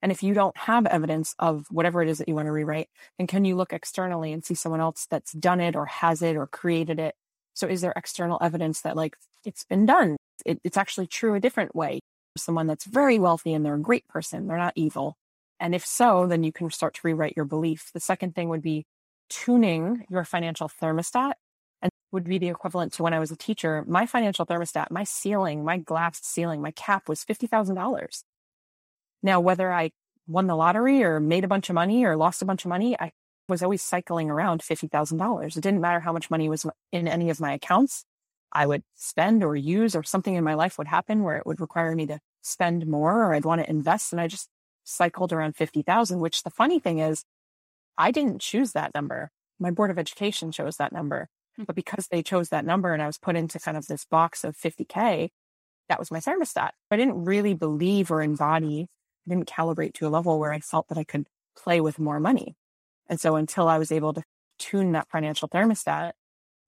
And 0.02 0.12
if 0.12 0.24
you 0.24 0.34
don't 0.34 0.56
have 0.58 0.86
evidence 0.86 1.36
of 1.40 1.68
whatever 1.70 2.02
it 2.02 2.10
is 2.10 2.20
that 2.20 2.28
you 2.28 2.36
want 2.36 2.48
to 2.48 2.52
rewrite, 2.52 2.90
then 3.18 3.28
can 3.28 3.46
you 3.46 3.56
look 3.56 3.74
externally 3.74 4.32
and 4.32 4.44
see 4.46 4.54
someone 4.56 4.80
else 4.80 5.08
that's 5.10 5.34
done 5.34 5.60
it 5.60 5.76
or 5.76 5.86
has 5.86 6.22
it 6.22 6.36
or 6.36 6.48
created 6.48 7.00
it? 7.00 7.16
So 7.54 7.68
is 7.68 7.82
there 7.82 7.94
external 7.96 8.38
evidence 8.42 8.82
that 8.82 8.96
like 8.96 9.18
it's 9.46 9.66
been 9.66 9.86
done? 9.86 10.16
It, 10.46 10.60
it's 10.64 10.78
actually 10.78 11.08
true 11.08 11.34
a 11.34 11.40
different 11.40 11.76
way. 11.76 12.00
Someone 12.38 12.68
that's 12.68 12.86
very 12.86 13.20
wealthy 13.20 13.54
and 13.54 13.66
they're 13.66 13.76
a 13.76 13.80
great 13.80 14.08
person. 14.08 14.48
They're 14.48 14.58
not 14.58 14.74
evil. 14.76 15.16
And 15.60 15.76
if 15.76 15.86
so, 15.86 16.26
then 16.26 16.44
you 16.44 16.54
can 16.54 16.70
start 16.72 16.94
to 16.96 17.02
rewrite 17.04 17.34
your 17.36 17.46
belief. 17.46 17.92
The 17.94 18.00
second 18.00 18.34
thing 18.36 18.48
would 18.50 18.62
be 18.62 18.86
tuning 19.30 20.06
your 20.10 20.24
financial 20.24 20.70
thermostat 20.70 21.34
and 21.82 21.92
would 22.12 22.24
be 22.24 22.38
the 22.38 22.48
equivalent 22.48 22.94
to 22.94 23.04
when 23.04 23.14
I 23.14 23.20
was 23.20 23.32
a 23.32 23.36
teacher. 23.36 23.84
My 23.88 24.06
financial 24.06 24.46
thermostat, 24.46 24.90
my 24.90 25.04
ceiling, 25.04 25.66
my 25.66 25.78
glass 25.78 26.22
ceiling, 26.22 26.62
my 26.62 26.72
cap 26.72 27.10
was 27.10 27.26
$50,000. 27.26 28.24
Now, 29.22 29.40
whether 29.40 29.72
I 29.72 29.92
won 30.28 30.48
the 30.48 30.56
lottery 30.56 31.04
or 31.04 31.20
made 31.20 31.44
a 31.44 31.48
bunch 31.48 31.70
of 31.70 31.74
money 31.74 32.06
or 32.06 32.16
lost 32.16 32.42
a 32.42 32.46
bunch 32.46 32.66
of 32.66 32.70
money, 32.70 33.00
I 33.00 33.12
was 33.48 33.64
always 33.64 33.82
cycling 33.82 34.30
around 34.30 34.62
$50,000. 34.62 35.58
It 35.58 35.62
didn't 35.62 35.82
matter 35.82 36.00
how 36.00 36.14
much 36.14 36.30
money 36.30 36.48
was 36.48 36.66
in 36.92 37.08
any 37.08 37.30
of 37.30 37.42
my 37.42 37.54
accounts. 37.54 38.06
I 38.52 38.66
would 38.66 38.84
spend 38.96 39.44
or 39.44 39.56
use 39.56 39.96
or 39.96 40.04
something 40.04 40.36
in 40.36 40.44
my 40.44 40.54
life 40.54 40.78
would 40.78 40.88
happen 40.88 41.24
where 41.24 41.38
it 41.38 41.46
would 41.46 41.60
require 41.60 41.96
me 41.96 42.06
to 42.08 42.20
spend 42.42 42.88
more 42.88 43.24
or 43.24 43.34
I'd 43.34 43.46
want 43.46 43.62
to 43.62 43.70
invest. 43.70 44.14
And 44.14 44.22
I 44.22 44.28
just 44.28 44.50
cycled 44.84 45.34
around 45.34 45.56
50,000, 45.56 46.20
which 46.20 46.44
the 46.44 46.50
funny 46.50 46.80
thing 46.80 47.00
is 47.00 47.26
I 47.98 48.12
didn't 48.12 48.40
choose 48.40 48.72
that 48.72 48.94
number. 48.94 49.32
My 49.60 49.72
board 49.72 49.92
of 49.92 50.00
education 50.00 50.52
chose 50.52 50.78
that 50.78 50.94
number. 50.94 51.28
Hmm. 51.58 51.64
But 51.64 51.76
because 51.76 52.08
they 52.08 52.24
chose 52.24 52.50
that 52.50 52.66
number 52.66 52.94
and 52.94 53.02
I 53.02 53.08
was 53.08 53.18
put 53.18 53.36
into 53.36 53.60
kind 53.60 53.78
of 53.78 53.88
this 53.88 54.06
box 54.06 54.44
of 54.44 54.56
50K, 54.56 55.30
that 55.90 56.00
was 56.00 56.12
my 56.12 56.20
thermostat. 56.20 56.72
I 56.90 56.98
didn't 56.98 57.26
really 57.26 57.54
believe 57.54 58.12
or 58.12 58.22
embody, 58.22 58.88
didn't 59.30 59.50
calibrate 59.50 59.94
to 59.96 60.08
a 60.08 60.10
level 60.10 60.40
where 60.40 60.52
I 60.52 60.60
felt 60.60 60.88
that 60.90 60.98
I 60.98 61.04
could 61.04 61.28
play 61.56 61.82
with 61.82 62.00
more 62.00 62.20
money. 62.20 62.56
And 63.08 63.20
so 63.20 63.36
until 63.36 63.68
I 63.68 63.78
was 63.78 63.92
able 63.92 64.14
to 64.14 64.24
tune 64.60 64.92
that 64.92 65.10
financial 65.10 65.48
thermostat 65.48 66.12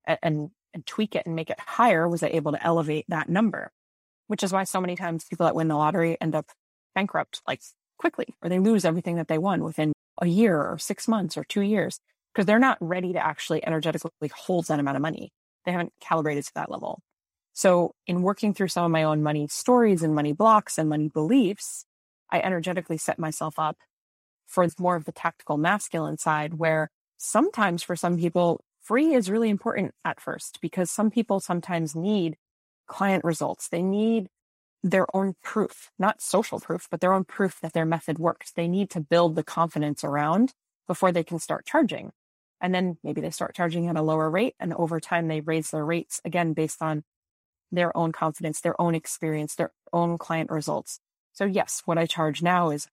and, 0.06 0.20
and, 0.24 0.50
and 0.74 0.86
tweak 0.86 1.16
it 1.16 1.26
and 1.26 1.36
make 1.36 1.50
it 1.50 1.60
higher, 1.60 2.08
was 2.08 2.24
I 2.24 2.28
able 2.28 2.52
to 2.54 2.64
elevate 2.64 3.06
that 3.10 3.30
number, 3.30 3.72
which 4.28 4.44
is 4.44 4.52
why 4.52 4.64
so 4.64 4.82
many 4.82 4.96
times 4.96 5.26
people 5.26 5.46
that 5.46 5.56
win 5.56 5.68
the 5.68 5.76
lottery 5.76 6.18
end 6.20 6.36
up 6.36 6.48
bankrupt 6.96 7.42
like 7.48 7.62
quickly, 7.98 8.36
or 8.42 8.50
they 8.50 8.60
lose 8.60 8.86
everything 8.86 9.18
that 9.18 9.28
they 9.28 9.38
won 9.38 9.64
within 9.64 9.94
a 10.22 10.28
year 10.28 10.58
or 10.58 10.78
six 10.78 11.08
months 11.08 11.38
or 11.38 11.44
two 11.44 11.62
years 11.62 12.00
because 12.34 12.46
they're 12.46 12.60
not 12.60 12.78
ready 12.80 13.14
to 13.14 13.26
actually 13.26 13.66
energetically 13.66 14.32
hold 14.34 14.68
that 14.68 14.80
amount 14.80 14.96
of 14.96 15.02
money. 15.02 15.32
They 15.66 15.72
haven't 15.72 15.94
calibrated 16.00 16.46
to 16.46 16.54
that 16.56 16.72
level. 16.72 17.02
So 17.54 17.94
in 18.08 18.22
working 18.22 18.54
through 18.54 18.70
some 18.70 18.86
of 18.86 18.92
my 18.92 19.04
own 19.04 19.22
money 19.22 19.48
stories 19.50 20.04
and 20.04 20.16
money 20.16 20.34
blocks 20.34 20.78
and 20.78 20.90
money 20.90 21.10
beliefs, 21.10 21.86
I 22.32 22.40
energetically 22.40 22.98
set 22.98 23.20
myself 23.20 23.60
up 23.60 23.78
for 24.48 24.68
more 24.80 24.96
of 24.96 25.06
the 25.06 25.12
tactical 25.12 25.58
masculine 25.58 26.18
side 26.18 26.56
where 26.56 26.90
sometimes 27.18 27.84
for 27.84 27.96
some 27.96 28.18
people, 28.18 28.64
free 28.82 29.14
is 29.14 29.30
really 29.30 29.50
important 29.50 29.94
at 30.04 30.20
first 30.20 30.60
because 30.62 30.92
some 30.92 31.10
people 31.12 31.40
sometimes 31.40 31.96
need 31.96 32.36
client 32.88 33.24
results. 33.24 33.70
They 33.70 33.82
need 33.82 34.28
their 34.84 35.06
own 35.16 35.36
proof, 35.44 35.92
not 36.00 36.22
social 36.22 36.60
proof, 36.60 36.88
but 36.90 37.00
their 37.00 37.14
own 37.14 37.24
proof 37.24 37.60
that 37.62 37.74
their 37.74 37.86
method 37.86 38.18
works. 38.20 38.52
They 38.52 38.68
need 38.68 38.90
to 38.92 39.00
build 39.00 39.36
the 39.36 39.44
confidence 39.44 40.04
around 40.04 40.54
before 40.88 41.12
they 41.12 41.24
can 41.24 41.40
start 41.40 41.66
charging. 41.66 42.12
And 42.60 42.74
then 42.76 42.98
maybe 43.04 43.22
they 43.22 43.30
start 43.30 43.56
charging 43.56 43.88
at 43.88 43.96
a 43.96 44.02
lower 44.02 44.30
rate. 44.30 44.56
And 44.60 44.74
over 44.74 45.00
time, 45.00 45.28
they 45.28 45.42
raise 45.42 45.72
their 45.72 45.86
rates 45.86 46.20
again 46.26 46.54
based 46.54 46.82
on 46.82 47.04
their 47.72 47.96
own 47.96 48.12
confidence, 48.12 48.60
their 48.62 48.80
own 48.82 48.96
experience, 48.96 49.56
their 49.56 49.72
own 49.94 50.18
client 50.18 50.50
results. 50.52 51.00
So, 51.34 51.46
yes, 51.46 51.82
what 51.86 51.98
I 51.98 52.06
charge 52.06 52.42
now 52.42 52.70
is 52.70 52.88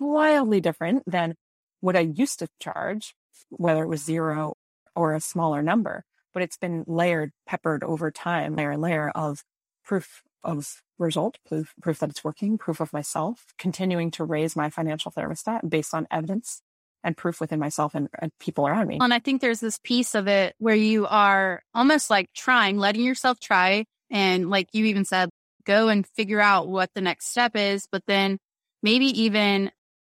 wildly 0.00 0.60
different 0.60 1.02
than 1.06 1.34
what 1.80 1.96
I 1.96 2.00
used 2.00 2.40
to 2.40 2.48
charge, 2.60 3.14
whether 3.50 3.82
it 3.82 3.88
was 3.88 4.04
zero 4.04 4.54
or 4.96 5.14
a 5.14 5.20
smaller 5.20 5.62
number. 5.62 6.04
But 6.34 6.42
it's 6.42 6.56
been 6.56 6.84
layered, 6.86 7.32
peppered 7.46 7.82
over 7.82 8.10
time, 8.10 8.54
layer 8.54 8.72
and 8.72 8.82
layer 8.82 9.10
of 9.10 9.42
proof 9.84 10.22
of 10.44 10.82
result, 10.98 11.38
proof, 11.46 11.74
proof 11.80 11.98
that 12.00 12.10
it's 12.10 12.24
working, 12.24 12.58
proof 12.58 12.80
of 12.80 12.92
myself, 12.92 13.46
continuing 13.58 14.10
to 14.12 14.24
raise 14.24 14.54
my 14.54 14.70
financial 14.70 15.10
thermostat 15.10 15.68
based 15.68 15.94
on 15.94 16.06
evidence 16.10 16.62
and 17.04 17.16
proof 17.16 17.40
within 17.40 17.58
myself 17.58 17.94
and, 17.94 18.08
and, 18.20 18.32
people 18.40 18.66
around 18.66 18.88
me. 18.88 18.98
And 19.00 19.14
I 19.14 19.20
think 19.20 19.40
there's 19.40 19.60
this 19.60 19.78
piece 19.82 20.14
of 20.14 20.26
it 20.26 20.54
where 20.58 20.74
you 20.74 21.06
are 21.06 21.62
almost 21.74 22.10
like 22.10 22.28
trying, 22.34 22.76
letting 22.76 23.02
yourself 23.02 23.38
try. 23.38 23.84
And 24.10 24.50
like 24.50 24.68
you 24.72 24.86
even 24.86 25.04
said, 25.04 25.30
go 25.68 25.88
and 25.88 26.06
figure 26.06 26.40
out 26.40 26.66
what 26.66 26.90
the 26.94 27.00
next 27.00 27.28
step 27.28 27.54
is, 27.54 27.86
but 27.92 28.02
then 28.06 28.38
maybe 28.82 29.06
even 29.22 29.70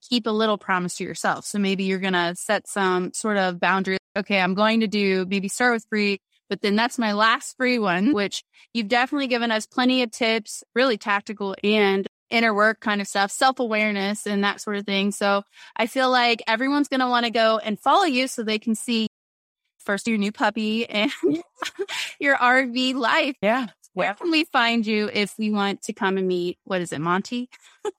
keep 0.08 0.26
a 0.26 0.30
little 0.30 0.56
promise 0.56 0.96
to 0.96 1.04
yourself. 1.04 1.44
So 1.44 1.58
maybe 1.58 1.84
you're 1.84 1.98
going 1.98 2.14
to 2.14 2.34
set 2.36 2.68
some 2.68 3.12
sort 3.12 3.36
of 3.36 3.60
boundary. 3.60 3.98
Okay, 4.16 4.40
I'm 4.40 4.54
going 4.54 4.80
to 4.80 4.86
do 4.86 5.26
maybe 5.28 5.48
start 5.48 5.74
with 5.74 5.86
free, 5.90 6.20
but 6.48 6.62
then 6.62 6.76
that's 6.76 6.98
my 6.98 7.12
last 7.12 7.56
free 7.56 7.78
one, 7.78 8.12
which 8.12 8.42
you've 8.72 8.88
definitely 8.88 9.26
given 9.26 9.50
us 9.50 9.66
plenty 9.66 10.02
of 10.02 10.10
tips, 10.10 10.62
really 10.74 10.96
tactical 10.96 11.54
and 11.62 12.06
inner 12.30 12.54
work 12.54 12.80
kind 12.80 13.00
of 13.00 13.08
stuff, 13.08 13.30
self 13.30 13.58
awareness 13.58 14.26
and 14.26 14.44
that 14.44 14.60
sort 14.60 14.76
of 14.76 14.86
thing. 14.86 15.10
So 15.10 15.42
I 15.76 15.86
feel 15.86 16.10
like 16.10 16.42
everyone's 16.46 16.88
going 16.88 17.00
to 17.00 17.08
want 17.08 17.26
to 17.26 17.30
go 17.30 17.58
and 17.58 17.78
follow 17.78 18.04
you 18.04 18.28
so 18.28 18.42
they 18.42 18.58
can 18.58 18.74
see 18.74 19.08
first 19.80 20.06
your 20.06 20.18
new 20.18 20.32
puppy 20.32 20.88
and 20.88 21.10
your 22.20 22.36
RV 22.36 22.94
life. 22.94 23.36
Yeah. 23.42 23.66
Where 24.00 24.14
can 24.14 24.30
we 24.30 24.44
find 24.44 24.86
you 24.86 25.10
if 25.12 25.34
we 25.38 25.50
want 25.50 25.82
to 25.82 25.92
come 25.92 26.16
and 26.16 26.26
meet? 26.26 26.58
What 26.64 26.80
is 26.80 26.92
it, 26.92 27.00
Monty? 27.00 27.48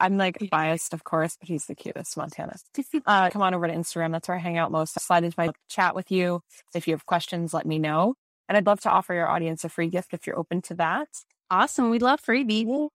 I'm 0.00 0.16
like 0.16 0.38
biased, 0.50 0.94
of 0.94 1.04
course, 1.04 1.36
but 1.38 1.48
he's 1.48 1.66
the 1.66 1.74
cutest, 1.74 2.16
Montana. 2.16 2.56
Uh, 3.06 3.30
come 3.30 3.42
on 3.42 3.54
over 3.54 3.66
to 3.66 3.72
Instagram. 3.72 4.12
That's 4.12 4.28
where 4.28 4.36
I 4.36 4.40
hang 4.40 4.58
out 4.58 4.70
most. 4.70 4.96
I 4.96 5.00
slide 5.00 5.24
into 5.24 5.34
my 5.38 5.50
chat 5.68 5.94
with 5.94 6.10
you. 6.10 6.42
If 6.74 6.86
you 6.86 6.94
have 6.94 7.06
questions, 7.06 7.52
let 7.52 7.66
me 7.66 7.78
know. 7.78 8.14
And 8.48 8.56
I'd 8.56 8.66
love 8.66 8.80
to 8.82 8.90
offer 8.90 9.14
your 9.14 9.28
audience 9.28 9.64
a 9.64 9.68
free 9.68 9.88
gift 9.88 10.12
if 10.12 10.26
you're 10.26 10.38
open 10.38 10.62
to 10.62 10.74
that. 10.74 11.08
Awesome. 11.50 11.90
We 11.90 11.98
love 11.98 12.20
freebie. 12.20 12.88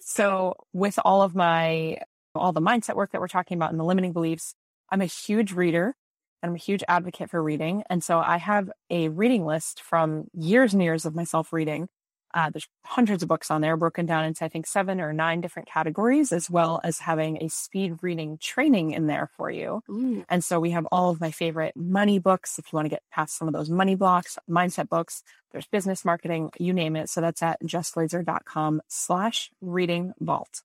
so 0.00 0.54
with 0.72 0.98
all 1.04 1.22
of 1.22 1.34
my, 1.34 1.98
all 2.34 2.52
the 2.52 2.60
mindset 2.60 2.94
work 2.94 3.12
that 3.12 3.20
we're 3.20 3.28
talking 3.28 3.56
about 3.56 3.70
and 3.70 3.78
the 3.78 3.84
limiting 3.84 4.12
beliefs, 4.12 4.54
I'm 4.90 5.00
a 5.00 5.06
huge 5.06 5.52
reader 5.52 5.94
and 6.42 6.50
I'm 6.50 6.54
a 6.54 6.58
huge 6.58 6.84
advocate 6.88 7.30
for 7.30 7.42
reading. 7.42 7.82
And 7.90 8.02
so 8.02 8.18
I 8.18 8.38
have 8.38 8.70
a 8.90 9.08
reading 9.08 9.44
list 9.44 9.82
from 9.82 10.28
years 10.32 10.72
and 10.72 10.82
years 10.82 11.04
of 11.04 11.14
myself 11.14 11.52
reading. 11.52 11.88
Uh, 12.34 12.50
there's 12.50 12.68
hundreds 12.84 13.22
of 13.22 13.28
books 13.28 13.50
on 13.50 13.60
there 13.60 13.76
broken 13.76 14.06
down 14.06 14.24
into, 14.24 14.44
I 14.44 14.48
think, 14.48 14.66
seven 14.66 15.00
or 15.00 15.12
nine 15.12 15.40
different 15.40 15.68
categories, 15.68 16.32
as 16.32 16.50
well 16.50 16.80
as 16.84 16.98
having 16.98 17.42
a 17.42 17.48
speed 17.48 17.98
reading 18.02 18.38
training 18.38 18.92
in 18.92 19.06
there 19.06 19.30
for 19.36 19.50
you. 19.50 19.82
Ooh. 19.90 20.24
And 20.28 20.44
so 20.44 20.60
we 20.60 20.70
have 20.70 20.86
all 20.92 21.10
of 21.10 21.20
my 21.20 21.30
favorite 21.30 21.76
money 21.76 22.18
books. 22.18 22.58
If 22.58 22.72
you 22.72 22.76
want 22.76 22.86
to 22.86 22.90
get 22.90 23.02
past 23.10 23.36
some 23.36 23.48
of 23.48 23.54
those 23.54 23.70
money 23.70 23.94
blocks, 23.94 24.38
mindset 24.48 24.88
books, 24.88 25.22
there's 25.52 25.66
business 25.66 26.04
marketing, 26.04 26.50
you 26.58 26.72
name 26.72 26.96
it. 26.96 27.08
So 27.08 27.20
that's 27.20 27.42
at 27.42 27.62
jessglazer.com 27.62 28.82
slash 28.88 29.50
reading 29.60 30.12
vault. 30.20 30.62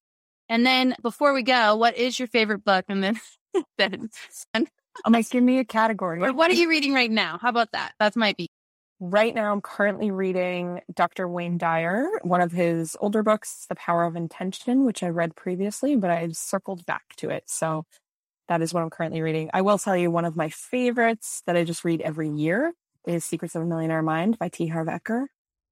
And 0.49 0.65
then 0.65 0.95
before 1.02 1.34
we 1.34 1.43
go, 1.43 1.76
what 1.76 1.97
is 1.97 2.19
your 2.19 2.28
favorite 2.28 2.63
book? 2.63 2.86
And 2.89 3.04
then, 3.04 3.19
then 3.78 4.10
I'm 4.54 5.13
like, 5.13 5.30
give 5.30 5.43
me 5.43 5.60
a 5.60 5.65
category. 5.65 6.32
What 6.32 6.52
are 6.52 6.56
you 6.56 6.69
reading 6.69 6.93
right 6.93 7.10
now? 7.10 7.38
How 7.41 7.49
about 7.49 7.71
that? 7.71 7.93
That 7.99 8.15
might 8.15 8.38
be. 8.38 8.49
Right 9.06 9.36
now, 9.36 9.52
I'm 9.52 9.60
currently 9.60 10.12
reading 10.12 10.80
Dr. 10.94 11.28
Wayne 11.28 11.58
Dyer, 11.58 12.08
one 12.22 12.39
of 12.39 12.54
his 12.54 12.96
older 13.02 13.22
books, 13.22 13.66
The 13.68 13.76
Power 13.76 14.06
of 14.06 14.16
Intention, 14.16 14.86
which 14.86 15.04
I 15.04 15.10
read 15.10 15.36
previously, 15.36 15.98
but 15.98 16.10
I've 16.10 16.38
circled 16.38 16.86
back 16.86 17.04
to 17.18 17.30
it. 17.30 17.44
So 17.48 17.86
that 18.48 18.62
is 18.62 18.74
what 18.74 18.82
I'm 18.82 18.89
currently 18.89 19.22
reading. 19.22 19.50
I 19.54 19.62
will 19.62 19.78
tell 19.78 19.98
you 19.98 20.10
one 20.10 20.24
of 20.24 20.38
my 20.38 20.48
favorites 20.48 21.44
that 21.48 21.58
I 21.58 21.66
just 21.66 21.84
read 21.84 22.00
every 22.00 22.30
year 22.30 22.72
is 23.06 23.26
Secrets 23.26 23.56
of 23.56 23.63
a 23.63 23.66
Millionaire 23.66 24.02
Mind 24.02 24.39
by 24.39 24.48
T. 24.48 24.68
Harv 24.68 24.88
Eker. 24.88 25.26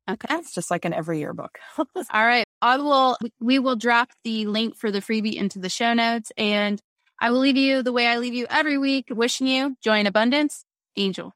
Okay. 0.10 0.36
It's 0.36 0.54
just 0.54 0.70
like 0.70 0.84
an 0.84 0.92
every 0.92 1.20
year 1.20 1.34
book. 1.34 1.58
All 1.78 1.86
right. 2.12 2.44
I 2.62 2.76
will, 2.76 3.18
we 3.40 3.60
will 3.60 3.78
drop 3.78 4.10
the 4.26 4.46
link 4.46 4.76
for 4.76 4.92
the 4.92 5.00
freebie 5.00 5.36
into 5.36 5.58
the 5.58 5.70
show 5.70 5.94
notes 5.94 6.34
and 6.36 6.82
I 7.22 7.32
will 7.32 7.40
leave 7.40 7.56
you 7.56 7.82
the 7.82 7.94
way 7.94 8.08
I 8.08 8.18
leave 8.18 8.34
you 8.34 8.46
every 8.50 8.78
week, 8.78 9.06
wishing 9.10 9.48
you 9.48 9.78
joy 9.82 10.00
and 10.00 10.08
abundance. 10.10 10.66
Angel. 10.98 11.34